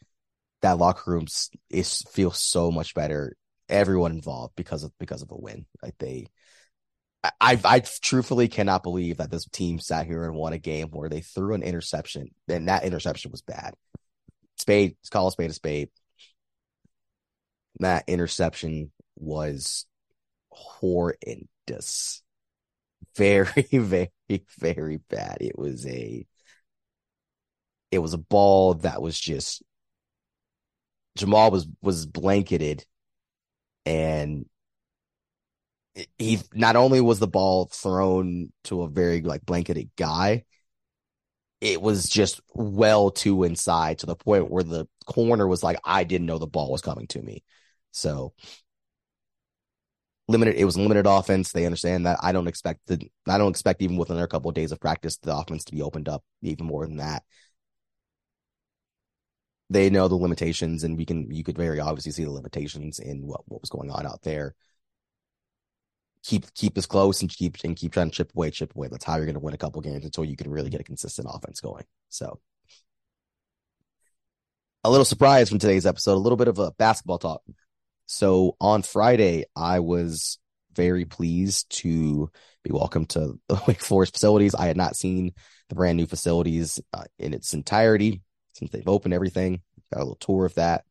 That 0.62 0.78
locker 0.78 1.10
room 1.10 1.26
is 1.70 2.02
feels 2.12 2.38
so 2.38 2.70
much 2.70 2.94
better. 2.94 3.36
Everyone 3.68 4.12
involved 4.12 4.54
because 4.56 4.82
of 4.82 4.92
because 4.98 5.22
of 5.22 5.30
a 5.30 5.36
win. 5.36 5.66
Like 5.82 5.96
they, 5.98 6.26
I 7.40 7.58
I 7.64 7.80
truthfully 7.80 8.48
cannot 8.48 8.82
believe 8.82 9.18
that 9.18 9.30
this 9.30 9.46
team 9.46 9.78
sat 9.78 10.06
here 10.06 10.24
and 10.24 10.34
won 10.34 10.52
a 10.52 10.58
game 10.58 10.88
where 10.88 11.08
they 11.08 11.20
threw 11.20 11.54
an 11.54 11.62
interception 11.62 12.28
and 12.48 12.68
that 12.68 12.84
interception 12.84 13.30
was 13.30 13.42
bad. 13.42 13.74
Spade, 14.56 14.96
call 15.10 15.28
a 15.28 15.32
spade 15.32 15.50
a 15.50 15.54
spade. 15.54 15.88
That 17.80 18.04
interception 18.06 18.92
was 19.16 19.86
horrendous. 20.50 22.22
Very, 23.16 23.68
very, 23.70 24.10
very 24.58 24.96
bad. 24.96 25.38
It 25.40 25.56
was 25.56 25.86
a 25.86 26.26
it 27.90 27.98
was 27.98 28.14
a 28.14 28.18
ball 28.18 28.74
that 28.74 29.00
was 29.02 29.18
just 29.18 29.62
Jahmal 31.18 31.50
was 31.50 31.66
was 31.82 32.06
blanketed 32.06 32.86
And 33.86 34.46
he 36.18 36.40
not 36.52 36.76
only 36.76 37.00
was 37.00 37.18
the 37.18 37.28
ball 37.28 37.66
thrown 37.66 38.52
to 38.64 38.82
a 38.82 38.88
very 38.88 39.20
like 39.22 39.44
blanketed 39.46 39.90
guy, 39.96 40.44
it 41.60 41.80
was 41.80 42.08
just 42.08 42.40
well 42.54 43.10
too 43.10 43.44
inside 43.44 43.98
to 43.98 44.06
the 44.06 44.16
point 44.16 44.50
where 44.50 44.62
the 44.64 44.86
corner 45.06 45.46
was 45.46 45.62
like, 45.62 45.78
I 45.84 46.04
didn't 46.04 46.26
know 46.26 46.38
the 46.38 46.46
ball 46.46 46.70
was 46.70 46.82
coming 46.82 47.06
to 47.08 47.22
me. 47.22 47.42
So 47.92 48.34
limited, 50.28 50.56
it 50.56 50.64
was 50.64 50.76
limited 50.76 51.06
offense. 51.06 51.52
They 51.52 51.66
understand 51.66 52.06
that. 52.06 52.18
I 52.22 52.32
don't 52.32 52.48
expect 52.48 52.80
the, 52.86 53.00
I 53.28 53.38
don't 53.38 53.50
expect 53.50 53.82
even 53.82 53.96
within 53.96 54.18
a 54.18 54.26
couple 54.28 54.48
of 54.48 54.54
days 54.54 54.72
of 54.72 54.80
practice, 54.80 55.16
the 55.18 55.36
offense 55.36 55.64
to 55.64 55.72
be 55.72 55.82
opened 55.82 56.08
up 56.08 56.24
even 56.42 56.66
more 56.66 56.86
than 56.86 56.96
that. 56.96 57.22
They 59.74 59.90
know 59.90 60.08
the 60.08 60.14
limitations 60.14 60.84
and 60.84 60.96
we 60.96 61.04
can, 61.04 61.30
you 61.30 61.44
could 61.44 61.58
very 61.58 61.80
obviously 61.80 62.12
see 62.12 62.24
the 62.24 62.30
limitations 62.30 62.98
in 62.98 63.26
what, 63.26 63.42
what 63.46 63.60
was 63.60 63.70
going 63.70 63.90
on 63.90 64.06
out 64.06 64.22
there 64.22 64.54
keep 66.24 66.52
keep 66.54 66.76
us 66.78 66.86
close 66.86 67.20
and 67.20 67.30
keep 67.30 67.56
and 67.64 67.76
keep 67.76 67.92
trying 67.92 68.10
to 68.10 68.16
chip 68.16 68.32
away, 68.34 68.50
chip 68.50 68.74
away. 68.74 68.88
That's 68.90 69.04
how 69.04 69.16
you're 69.16 69.26
going 69.26 69.34
to 69.34 69.40
win 69.40 69.54
a 69.54 69.58
couple 69.58 69.80
games 69.82 70.04
until 70.04 70.24
you 70.24 70.36
can 70.36 70.50
really 70.50 70.70
get 70.70 70.80
a 70.80 70.84
consistent 70.84 71.28
offense 71.30 71.60
going. 71.60 71.84
So, 72.08 72.40
a 74.82 74.90
little 74.90 75.04
surprise 75.04 75.48
from 75.48 75.58
today's 75.58 75.86
episode, 75.86 76.14
a 76.14 76.16
little 76.16 76.36
bit 76.36 76.48
of 76.48 76.58
a 76.58 76.72
basketball 76.72 77.18
talk. 77.18 77.42
So 78.06 78.56
on 78.60 78.82
Friday, 78.82 79.44
I 79.56 79.80
was 79.80 80.38
very 80.74 81.04
pleased 81.04 81.70
to 81.80 82.30
be 82.62 82.72
welcomed 82.72 83.10
to 83.10 83.38
the 83.48 83.62
Wake 83.66 83.80
Forest 83.80 84.14
facilities. 84.14 84.54
I 84.54 84.66
had 84.66 84.76
not 84.76 84.96
seen 84.96 85.32
the 85.68 85.74
brand 85.74 85.96
new 85.96 86.06
facilities 86.06 86.80
uh, 86.92 87.04
in 87.18 87.32
its 87.32 87.54
entirety 87.54 88.22
since 88.54 88.70
they've 88.70 88.88
opened 88.88 89.14
everything. 89.14 89.60
Got 89.92 90.00
a 90.00 90.04
little 90.04 90.16
tour 90.16 90.46
of 90.46 90.54
that. 90.54 90.84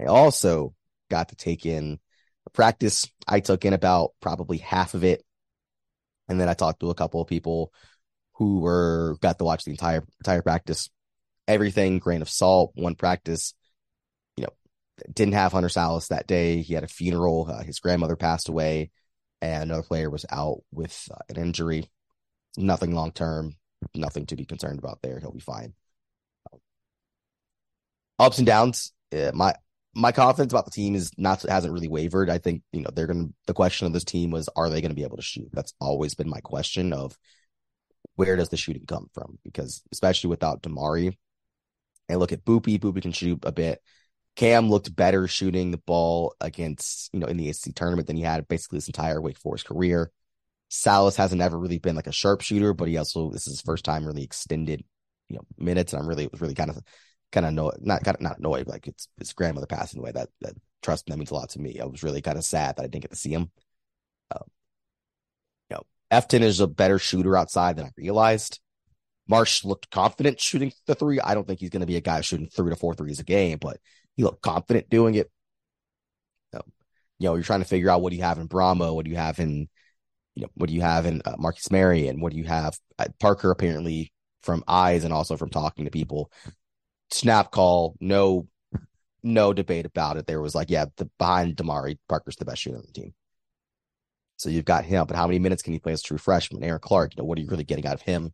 I 0.00 0.04
also 0.04 0.74
got 1.10 1.28
to 1.28 1.36
take 1.36 1.66
in 1.66 1.98
a 2.46 2.50
practice, 2.50 3.08
I 3.26 3.40
took 3.40 3.64
in 3.64 3.72
about 3.72 4.12
probably 4.20 4.58
half 4.58 4.94
of 4.94 5.04
it. 5.04 5.24
And 6.28 6.40
then 6.40 6.48
I 6.48 6.54
talked 6.54 6.80
to 6.80 6.90
a 6.90 6.94
couple 6.94 7.20
of 7.20 7.28
people 7.28 7.72
who 8.34 8.60
were 8.60 9.16
got 9.20 9.38
to 9.38 9.44
watch 9.44 9.64
the 9.64 9.70
entire 9.70 10.04
entire 10.20 10.42
practice. 10.42 10.90
Everything, 11.46 11.98
grain 11.98 12.22
of 12.22 12.30
salt, 12.30 12.72
one 12.74 12.94
practice. 12.94 13.54
You 14.36 14.44
know, 14.44 14.52
didn't 15.12 15.34
have 15.34 15.52
Hunter 15.52 15.68
Sallis 15.68 16.08
that 16.08 16.26
day. 16.26 16.62
He 16.62 16.74
had 16.74 16.84
a 16.84 16.88
funeral. 16.88 17.46
Uh, 17.50 17.62
his 17.62 17.78
grandmother 17.78 18.16
passed 18.16 18.48
away, 18.48 18.90
and 19.42 19.64
another 19.64 19.82
player 19.82 20.08
was 20.08 20.24
out 20.30 20.62
with 20.72 21.08
uh, 21.10 21.18
an 21.28 21.36
injury. 21.36 21.90
Nothing 22.56 22.94
long 22.94 23.12
term, 23.12 23.56
nothing 23.94 24.26
to 24.26 24.36
be 24.36 24.46
concerned 24.46 24.78
about 24.78 25.00
there. 25.02 25.20
He'll 25.20 25.32
be 25.32 25.40
fine. 25.40 25.74
Ups 28.18 28.38
and 28.38 28.46
downs. 28.46 28.92
Uh, 29.12 29.30
my 29.34 29.54
my 29.94 30.12
confidence 30.12 30.52
about 30.52 30.64
the 30.64 30.70
team 30.70 30.94
is 30.94 31.12
not 31.16 31.42
hasn't 31.42 31.72
really 31.72 31.88
wavered. 31.88 32.30
I 32.30 32.38
think 32.38 32.62
you 32.72 32.80
know 32.80 32.90
they're 32.92 33.06
gonna. 33.06 33.28
The 33.46 33.54
question 33.54 33.86
of 33.86 33.92
this 33.92 34.04
team 34.04 34.30
was, 34.30 34.48
are 34.56 34.68
they 34.68 34.80
to 34.80 34.94
be 34.94 35.04
able 35.04 35.16
to 35.16 35.22
shoot? 35.22 35.48
That's 35.52 35.74
always 35.80 36.14
been 36.14 36.28
my 36.28 36.40
question 36.40 36.92
of 36.92 37.16
where 38.16 38.36
does 38.36 38.48
the 38.48 38.56
shooting 38.56 38.86
come 38.86 39.08
from? 39.12 39.38
Because 39.44 39.82
especially 39.92 40.30
without 40.30 40.62
Damari, 40.62 41.16
and 42.08 42.20
look 42.20 42.32
at 42.32 42.44
Boopie. 42.44 42.78
Boopie 42.78 43.02
can 43.02 43.12
shoot 43.12 43.40
a 43.44 43.52
bit. 43.52 43.80
Cam 44.36 44.68
looked 44.68 44.94
better 44.94 45.28
shooting 45.28 45.70
the 45.70 45.78
ball 45.78 46.34
against 46.40 47.12
you 47.12 47.20
know 47.20 47.26
in 47.26 47.36
the 47.36 47.48
ACC 47.48 47.74
tournament 47.74 48.06
than 48.06 48.16
he 48.16 48.22
had 48.22 48.48
basically 48.48 48.76
his 48.76 48.88
entire 48.88 49.20
Wake 49.20 49.38
Forest 49.38 49.66
career. 49.66 50.10
Sallis 50.70 51.16
hasn't 51.16 51.42
ever 51.42 51.58
really 51.58 51.78
been 51.78 51.94
like 51.94 52.08
a 52.08 52.12
sharpshooter, 52.12 52.74
but 52.74 52.88
he 52.88 52.96
also 52.96 53.30
this 53.30 53.46
is 53.46 53.54
his 53.54 53.60
first 53.60 53.84
time 53.84 54.04
really 54.04 54.24
extended 54.24 54.84
you 55.28 55.36
know 55.36 55.44
minutes, 55.56 55.92
and 55.92 56.02
I'm 56.02 56.08
really 56.08 56.28
really 56.40 56.54
kind 56.54 56.70
of 56.70 56.78
kind 57.34 57.46
of 57.46 57.52
know 57.52 57.72
not 57.80 58.04
kind 58.04 58.14
of 58.14 58.20
not 58.20 58.38
annoyed 58.38 58.68
like 58.68 58.86
it's 58.86 59.08
his 59.18 59.32
grandmother 59.32 59.66
passing 59.66 59.98
away 59.98 60.12
that 60.12 60.28
that 60.40 60.54
trust 60.82 61.06
that 61.06 61.18
means 61.18 61.32
a 61.32 61.34
lot 61.34 61.50
to 61.50 61.60
me. 61.60 61.80
I 61.80 61.84
was 61.84 62.02
really 62.02 62.22
kind 62.22 62.38
of 62.38 62.44
sad 62.44 62.76
that 62.76 62.82
i 62.82 62.86
didn't 62.86 63.02
get 63.02 63.10
to 63.10 63.16
see 63.16 63.32
him. 63.32 63.50
Um, 64.30 64.44
you 65.68 65.76
know 65.76 65.82
efton 66.10 66.42
is 66.42 66.60
a 66.60 66.66
better 66.68 66.98
shooter 66.98 67.36
outside 67.36 67.76
than 67.76 67.86
i 67.86 67.90
realized. 67.96 68.60
Marsh 69.26 69.64
looked 69.64 69.90
confident 69.90 70.38
shooting 70.38 70.72
the 70.86 70.94
three. 70.94 71.18
I 71.18 71.34
don't 71.34 71.46
think 71.46 71.60
he's 71.60 71.70
going 71.70 71.80
to 71.80 71.86
be 71.86 71.96
a 71.96 72.02
guy 72.02 72.20
shooting 72.20 72.48
three 72.48 72.70
to 72.70 72.76
four 72.76 72.94
threes 72.94 73.20
a 73.20 73.24
game 73.24 73.58
but 73.60 73.78
he 74.16 74.22
looked 74.22 74.42
confident 74.42 74.88
doing 74.88 75.16
it. 75.16 75.30
You 77.18 77.28
know 77.28 77.34
you're 77.34 77.44
trying 77.44 77.62
to 77.62 77.66
figure 77.66 77.90
out 77.90 78.02
what 78.02 78.10
do 78.10 78.16
you 78.16 78.22
have 78.22 78.38
in 78.38 78.48
bramo 78.48 78.94
what 78.94 79.04
do 79.04 79.10
you 79.10 79.16
have 79.16 79.38
in 79.38 79.68
you 80.34 80.42
know 80.42 80.48
what 80.54 80.68
do 80.68 80.74
you 80.74 80.82
have 80.82 81.06
in 81.06 81.22
uh, 81.24 81.36
Marqus 81.36 81.70
Marion 81.70 82.20
what 82.20 82.32
do 82.32 82.38
you 82.38 82.44
have 82.44 82.76
uh, 82.98 83.06
parker 83.20 83.50
apparently 83.50 84.12
from 84.42 84.64
eyes 84.68 85.04
and 85.04 85.14
also 85.14 85.36
from 85.36 85.48
talking 85.48 85.84
to 85.84 85.90
people 85.90 86.30
snap 87.14 87.50
call, 87.50 87.96
no, 88.00 88.48
no 89.22 89.52
debate 89.52 89.86
about 89.86 90.16
it. 90.16 90.26
There 90.26 90.40
was 90.40 90.54
like, 90.54 90.68
yeah, 90.68 90.86
the 90.96 91.08
behind 91.18 91.56
Damari 91.56 91.96
Parker's 92.08 92.36
the 92.36 92.44
best 92.44 92.62
shooter 92.62 92.76
on 92.76 92.84
the 92.86 92.92
team. 92.92 93.14
So 94.36 94.50
you've 94.50 94.64
got 94.64 94.84
him, 94.84 95.06
but 95.06 95.16
how 95.16 95.26
many 95.26 95.38
minutes 95.38 95.62
can 95.62 95.72
he 95.72 95.78
play 95.78 95.92
as 95.92 96.02
true 96.02 96.18
freshman? 96.18 96.64
Aaron 96.64 96.80
Clark, 96.80 97.14
you 97.14 97.22
know, 97.22 97.26
what 97.26 97.38
are 97.38 97.40
you 97.40 97.48
really 97.48 97.64
getting 97.64 97.86
out 97.86 97.94
of 97.94 98.02
him 98.02 98.32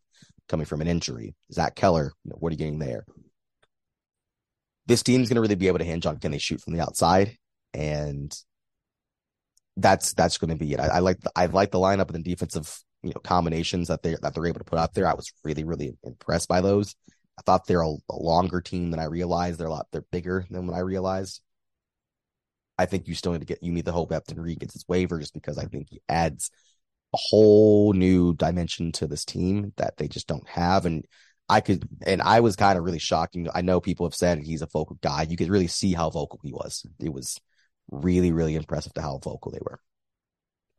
coming 0.48 0.64
from 0.64 0.80
an 0.80 0.88
injury? 0.88 1.34
Zach 1.52 1.76
Keller, 1.76 2.12
you 2.24 2.30
know, 2.30 2.36
what 2.40 2.50
are 2.50 2.54
you 2.54 2.58
getting 2.58 2.78
there? 2.78 3.04
This 4.86 5.02
team's 5.02 5.28
going 5.28 5.36
to 5.36 5.42
really 5.42 5.56
be 5.56 5.68
able 5.68 5.78
to 5.78 5.84
hinge 5.84 6.06
on 6.06 6.16
can 6.16 6.32
they 6.32 6.38
shoot 6.38 6.62
from 6.62 6.72
the 6.72 6.80
outside, 6.80 7.36
and 7.74 8.34
that's 9.76 10.14
that's 10.14 10.38
going 10.38 10.50
to 10.50 10.56
be 10.56 10.72
it. 10.72 10.80
I, 10.80 10.86
I 10.86 10.98
like 10.98 11.20
the, 11.20 11.30
I 11.36 11.46
like 11.46 11.70
the 11.70 11.78
lineup 11.78 12.12
and 12.12 12.24
the 12.24 12.30
defensive 12.30 12.82
you 13.02 13.10
know 13.10 13.20
combinations 13.22 13.88
that 13.88 14.02
they 14.02 14.16
that 14.20 14.34
they're 14.34 14.46
able 14.46 14.58
to 14.58 14.64
put 14.64 14.80
out 14.80 14.94
there. 14.94 15.06
I 15.06 15.14
was 15.14 15.32
really 15.44 15.62
really 15.62 15.92
impressed 16.02 16.48
by 16.48 16.60
those. 16.60 16.96
I 17.40 17.42
thought 17.44 17.66
they're 17.66 17.80
a, 17.80 17.94
a, 18.10 18.16
longer 18.16 18.60
team 18.60 18.90
than 18.90 19.00
I 19.00 19.04
realized. 19.04 19.58
They're 19.58 19.66
a 19.66 19.70
lot 19.70 19.86
they're 19.92 20.04
bigger 20.12 20.44
than 20.50 20.66
what 20.66 20.76
I 20.76 20.80
realized. 20.80 21.40
I 22.78 22.84
think 22.84 23.08
you 23.08 23.14
still 23.14 23.32
need 23.32 23.40
to 23.40 23.46
get 23.46 23.62
you 23.62 23.72
need 23.72 23.86
to 23.86 23.92
hope 23.92 24.10
Efton 24.10 24.38
Reid 24.38 24.60
gets 24.60 24.74
his 24.74 24.86
waiver 24.86 25.18
just 25.18 25.32
because 25.32 25.56
I 25.56 25.64
think 25.64 25.88
he 25.88 26.02
adds 26.08 26.50
a 27.14 27.18
whole 27.18 27.94
new 27.94 28.34
dimension 28.34 28.92
to 28.92 29.06
this 29.06 29.24
team 29.24 29.72
that 29.78 29.96
they 29.96 30.06
just 30.06 30.26
don't 30.26 30.46
have. 30.48 30.84
And 30.84 31.06
I 31.48 31.62
could 31.62 31.88
and 32.06 32.20
I 32.20 32.40
was 32.40 32.56
kind 32.56 32.78
of 32.78 32.84
really 32.84 32.98
shocking. 32.98 33.48
I 33.54 33.62
know 33.62 33.80
people 33.80 34.06
have 34.06 34.14
said 34.14 34.38
he's 34.38 34.62
a 34.62 34.66
vocal 34.66 34.98
guy. 35.00 35.26
You 35.28 35.38
could 35.38 35.48
really 35.48 35.66
see 35.66 35.94
how 35.94 36.10
vocal 36.10 36.40
he 36.42 36.52
was. 36.52 36.84
It 37.00 37.12
was 37.12 37.38
really, 37.90 38.32
really 38.32 38.54
impressive 38.54 38.92
to 38.94 39.02
how 39.02 39.18
vocal 39.18 39.50
they 39.50 39.60
were. 39.62 39.80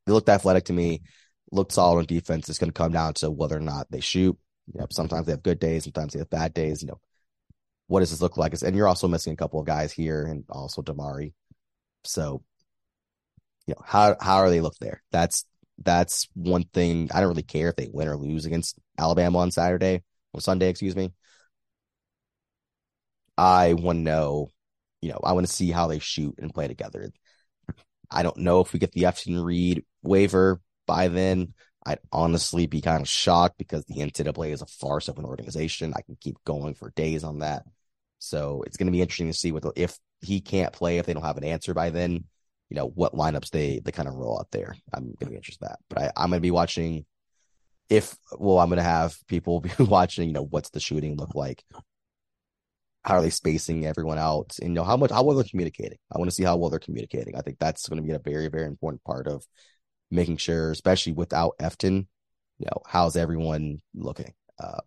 They 0.06 0.14
looked 0.14 0.30
athletic 0.30 0.66
to 0.66 0.74
me, 0.74 1.02
looked 1.52 1.72
solid 1.72 2.00
on 2.00 2.06
defense. 2.06 2.50
It's 2.50 2.60
going 2.60 2.70
to 2.70 2.74
come 2.74 2.92
down 2.92 3.16
to 3.16 3.32
whether 3.32 3.58
or 3.58 3.62
not 3.62 3.88
they 3.90 4.00
shoot. 4.00 4.38
You 4.74 4.80
know, 4.80 4.88
sometimes 4.92 5.26
they 5.26 5.34
have 5.34 5.44
good 5.44 5.60
days, 5.60 5.84
sometimes 5.84 6.14
they 6.14 6.20
have 6.20 6.30
bad 6.30 6.54
days. 6.54 6.82
You 6.82 6.90
know, 6.90 7.00
what 7.88 8.00
does 8.02 8.12
this 8.12 8.22
look 8.22 8.38
like? 8.38 8.54
And 8.62 8.76
you're 8.76 8.88
also 8.88 9.08
missing 9.08 9.34
a 9.34 9.38
couple 9.38 9.60
of 9.60 9.66
guys 9.66 9.92
here, 9.92 10.26
and 10.26 10.44
also 10.50 10.82
Damari. 10.82 11.34
So, 12.04 12.44
you 13.68 13.74
know, 13.74 13.84
how 13.86 14.16
how 14.20 14.38
are 14.38 14.50
they 14.50 14.62
look 14.62 14.78
there? 14.80 15.04
That's 15.12 15.46
that's 15.84 16.28
one 16.34 16.64
thing. 16.74 17.10
I 17.14 17.20
don't 17.20 17.30
really 17.30 17.44
care 17.44 17.70
if 17.70 17.76
they 17.76 17.90
win 17.92 18.08
or 18.08 18.16
lose 18.18 18.46
against 18.46 18.78
Alabama 18.98 19.40
on 19.40 19.52
Saturday 19.52 20.04
or 20.34 20.42
Sunday, 20.42 20.70
excuse 20.70 20.96
me. 20.96 21.12
I 23.38 23.74
want 23.74 23.98
to 23.98 24.04
know, 24.04 24.50
you 25.02 25.10
know, 25.12 25.20
I 25.24 25.34
want 25.34 25.48
to 25.48 25.54
see 25.54 25.72
how 25.72 25.88
they 25.88 26.00
shoot 26.00 26.36
and 26.38 26.54
play 26.54 26.68
together. 26.68 27.12
I 28.10 28.24
don't 28.24 28.38
know 28.38 28.60
if 28.62 28.74
we 28.74 28.80
get 28.80 28.92
the 28.92 29.04
Efton 29.04 29.44
Reid 29.44 29.86
waiver 30.04 30.62
by 30.86 31.08
then. 31.08 31.54
I'd 31.86 32.00
honestly 32.12 32.68
be 32.68 32.82
kind 32.82 33.02
of 33.02 33.10
shocked 33.10 33.58
because 33.58 33.84
the 33.86 33.96
NCAA 33.96 34.52
is 34.52 34.62
a 34.62 34.68
farce 34.68 35.08
of 35.08 35.18
an 35.18 35.26
organization. 35.26 35.94
I 35.96 36.02
can 36.02 36.16
keep 36.20 36.38
going 36.46 36.76
for 36.76 36.92
days 36.92 37.24
on 37.24 37.40
that. 37.40 37.64
So 38.20 38.64
it's 38.68 38.78
going 38.78 38.86
to 38.86 38.92
be 38.92 39.02
interesting 39.02 39.28
to 39.28 39.34
see 39.34 39.52
what 39.52 39.64
the, 39.64 39.74
if 39.76 39.98
he 40.22 40.42
can't 40.42 40.74
play, 40.74 41.00
if 41.00 41.08
they 41.08 41.14
don't 41.14 41.24
have 41.24 41.38
an 41.38 41.44
answer 41.44 41.74
by 41.74 41.90
then, 41.90 42.26
you 42.70 42.76
know, 42.76 42.88
what 42.88 43.14
lineups 43.14 43.50
they 43.50 43.82
they 43.84 43.92
kind 43.92 44.08
of 44.08 44.14
roll 44.14 44.40
out 44.40 44.52
there. 44.52 44.76
I'm 44.94 45.06
going 45.06 45.18
to 45.20 45.26
be 45.26 45.36
interested 45.36 45.66
in 45.66 45.70
that. 45.70 45.80
But 45.90 45.98
I, 46.00 46.12
I'm 46.16 46.30
going 46.30 46.38
to 46.38 46.42
be 46.42 46.52
watching 46.52 47.06
if 47.90 48.16
well, 48.38 48.60
I'm 48.60 48.70
going 48.70 48.78
to 48.78 48.84
have 48.84 49.16
people 49.28 49.60
be 49.62 49.72
watching. 49.80 50.28
You 50.28 50.34
know, 50.34 50.46
what's 50.46 50.70
the 50.70 50.80
shooting 50.80 51.18
look 51.18 51.34
like? 51.34 51.64
How 53.04 53.16
are 53.16 53.22
they 53.24 53.32
spacing 53.32 53.88
everyone 53.88 54.20
out? 54.20 54.54
And 54.62 54.70
you 54.70 54.76
know, 54.76 54.84
how 54.84 54.98
much 54.98 55.10
how 55.10 55.24
well 55.24 55.36
they're 55.36 55.44
communicating. 55.44 55.98
I 56.14 56.20
want 56.20 56.30
to 56.30 56.36
see 56.36 56.44
how 56.44 56.56
well 56.58 56.70
they're 56.70 56.80
communicating. 56.80 57.36
I 57.36 57.42
think 57.42 57.58
that's 57.58 57.90
going 57.90 58.02
to 58.02 58.08
be 58.08 58.14
a 58.14 58.20
very 58.20 58.48
very 58.50 58.68
important 58.68 59.04
part 59.04 59.28
of 59.28 59.44
making 60.12 60.38
sure, 60.38 60.72
especially 60.72 61.14
without 61.14 61.58
Efton, 61.60 62.08
you 62.60 62.66
know, 62.66 62.82
how's 62.86 63.16
everyone 63.16 63.82
looking? 63.96 64.34
Uh, 64.60 64.82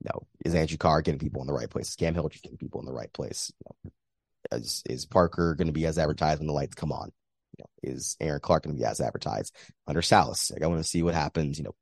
you 0.00 0.10
know, 0.12 0.26
is 0.44 0.54
Andrew 0.54 0.76
Carr 0.76 1.02
getting 1.02 1.18
people 1.18 1.40
in 1.40 1.48
the 1.48 1.52
right 1.52 1.68
place? 1.68 1.88
Is 1.88 1.96
Cam 1.96 2.14
Hildreth 2.14 2.42
getting 2.42 2.58
people 2.58 2.80
in 2.80 2.86
the 2.86 2.92
right 2.92 3.12
place? 3.12 3.52
You 3.58 3.90
know, 3.90 4.58
is, 4.58 4.82
is 4.88 5.06
Parker 5.06 5.56
going 5.56 5.66
to 5.66 5.72
be 5.72 5.86
as 5.86 5.98
advertised 5.98 6.38
when 6.38 6.46
the 6.46 6.52
lights 6.52 6.76
come 6.76 6.92
on? 6.92 7.10
You 7.56 7.64
know, 7.64 7.92
is 7.94 8.16
Aaron 8.20 8.40
Clark 8.40 8.64
going 8.64 8.76
to 8.76 8.80
be 8.80 8.86
as 8.86 9.00
advertised 9.00 9.54
under 9.86 10.00
Sallis? 10.00 10.52
Like, 10.52 10.62
I 10.62 10.66
want 10.68 10.80
to 10.80 10.88
see 10.88 11.02
what 11.02 11.14
happens. 11.14 11.58
You 11.58 11.64
know, 11.64 11.74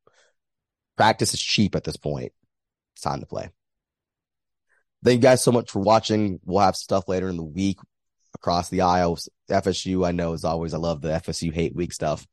practice 0.97 1.35
is 1.35 1.41
cheap 1.41 1.77
at 1.77 1.85
this 1.85 1.99
point. 1.99 2.33
It's 2.95 3.03
time 3.03 3.21
to 3.21 3.27
play. 3.27 3.51
Thank 5.05 5.17
you 5.17 5.23
guys 5.23 5.45
so 5.45 5.53
much 5.53 5.71
for 5.71 5.81
watching. 5.81 6.41
We'll 6.45 6.65
have 6.65 6.77
stuff 6.77 7.09
later 7.09 7.29
in 7.29 7.37
the 7.37 7.45
week 7.45 7.79
across 8.35 8.71
the 8.71 8.81
aisles. 8.81 9.29
FSU, 9.51 10.07
I 10.07 10.13
know, 10.13 10.33
as 10.33 10.45
always, 10.45 10.73
I 10.73 10.79
love 10.79 11.03
the 11.03 11.09
FSU 11.11 11.53
hate 11.53 11.77
week 11.77 11.93
stuff 11.93 12.27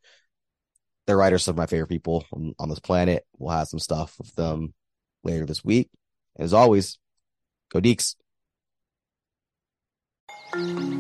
they're 1.06 1.18
writers 1.18 1.44
some 1.44 1.54
of 1.54 1.58
my 1.58 1.66
favorite 1.66 1.88
people 1.88 2.26
on, 2.32 2.56
on 2.60 2.70
this 2.70 2.80
planet. 2.80 3.26
We'll 3.38 3.52
have 3.52 3.68
some 3.68 3.80
stuff 3.80 4.16
with 4.18 4.34
them 4.36 4.74
later 5.24 5.46
this 5.46 5.64
week. 5.64 5.90
As 6.38 6.54
always, 6.54 6.98
go 7.72 7.80
Deacs. 7.80 8.16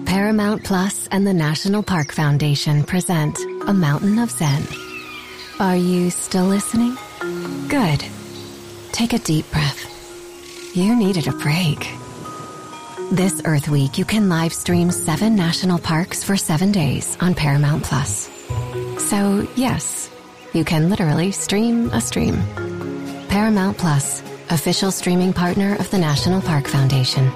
Paramount 0.06 0.64
Plus 0.64 1.08
and 1.08 1.26
the 1.26 1.34
National 1.34 1.84
Park 1.84 2.12
Foundation 2.12 2.84
present 2.84 3.38
A 3.68 3.74
Mountain 3.74 4.20
of 4.20 4.32
Zen. 4.32 4.64
Are 5.60 5.76
you 5.76 6.10
still 6.10 6.46
listening? 6.46 6.98
Good. 7.68 8.04
Take 8.92 9.14
a 9.14 9.20
deep 9.20 9.50
breath. 9.52 9.90
You 10.76 10.96
needed 10.96 11.28
a 11.28 11.32
break. 11.34 11.88
This 13.12 13.42
Earth 13.46 13.70
Week, 13.70 13.98
you 14.00 14.06
can 14.06 14.28
live 14.28 14.54
stream 14.54 14.90
seven 14.90 15.36
national 15.36 15.78
parks 15.78 16.24
for 16.24 16.36
seven 16.36 16.72
days 16.72 17.16
on 17.22 17.36
Paramount 17.36 17.84
Plus. 17.84 18.28
So, 19.14 19.48
yes, 19.56 20.10
you 20.54 20.66
can 20.66 20.90
literally 20.90 21.32
stream 21.32 21.92
a 21.92 22.02
stream. 22.02 22.42
Paramount 23.28 23.78
Plus, 23.78 24.22
official 24.50 24.90
streaming 24.90 25.34
partner 25.34 25.76
of 25.76 25.92
the 25.92 26.00
National 26.00 26.42
Park 26.42 26.68
Foundation. 26.68 27.32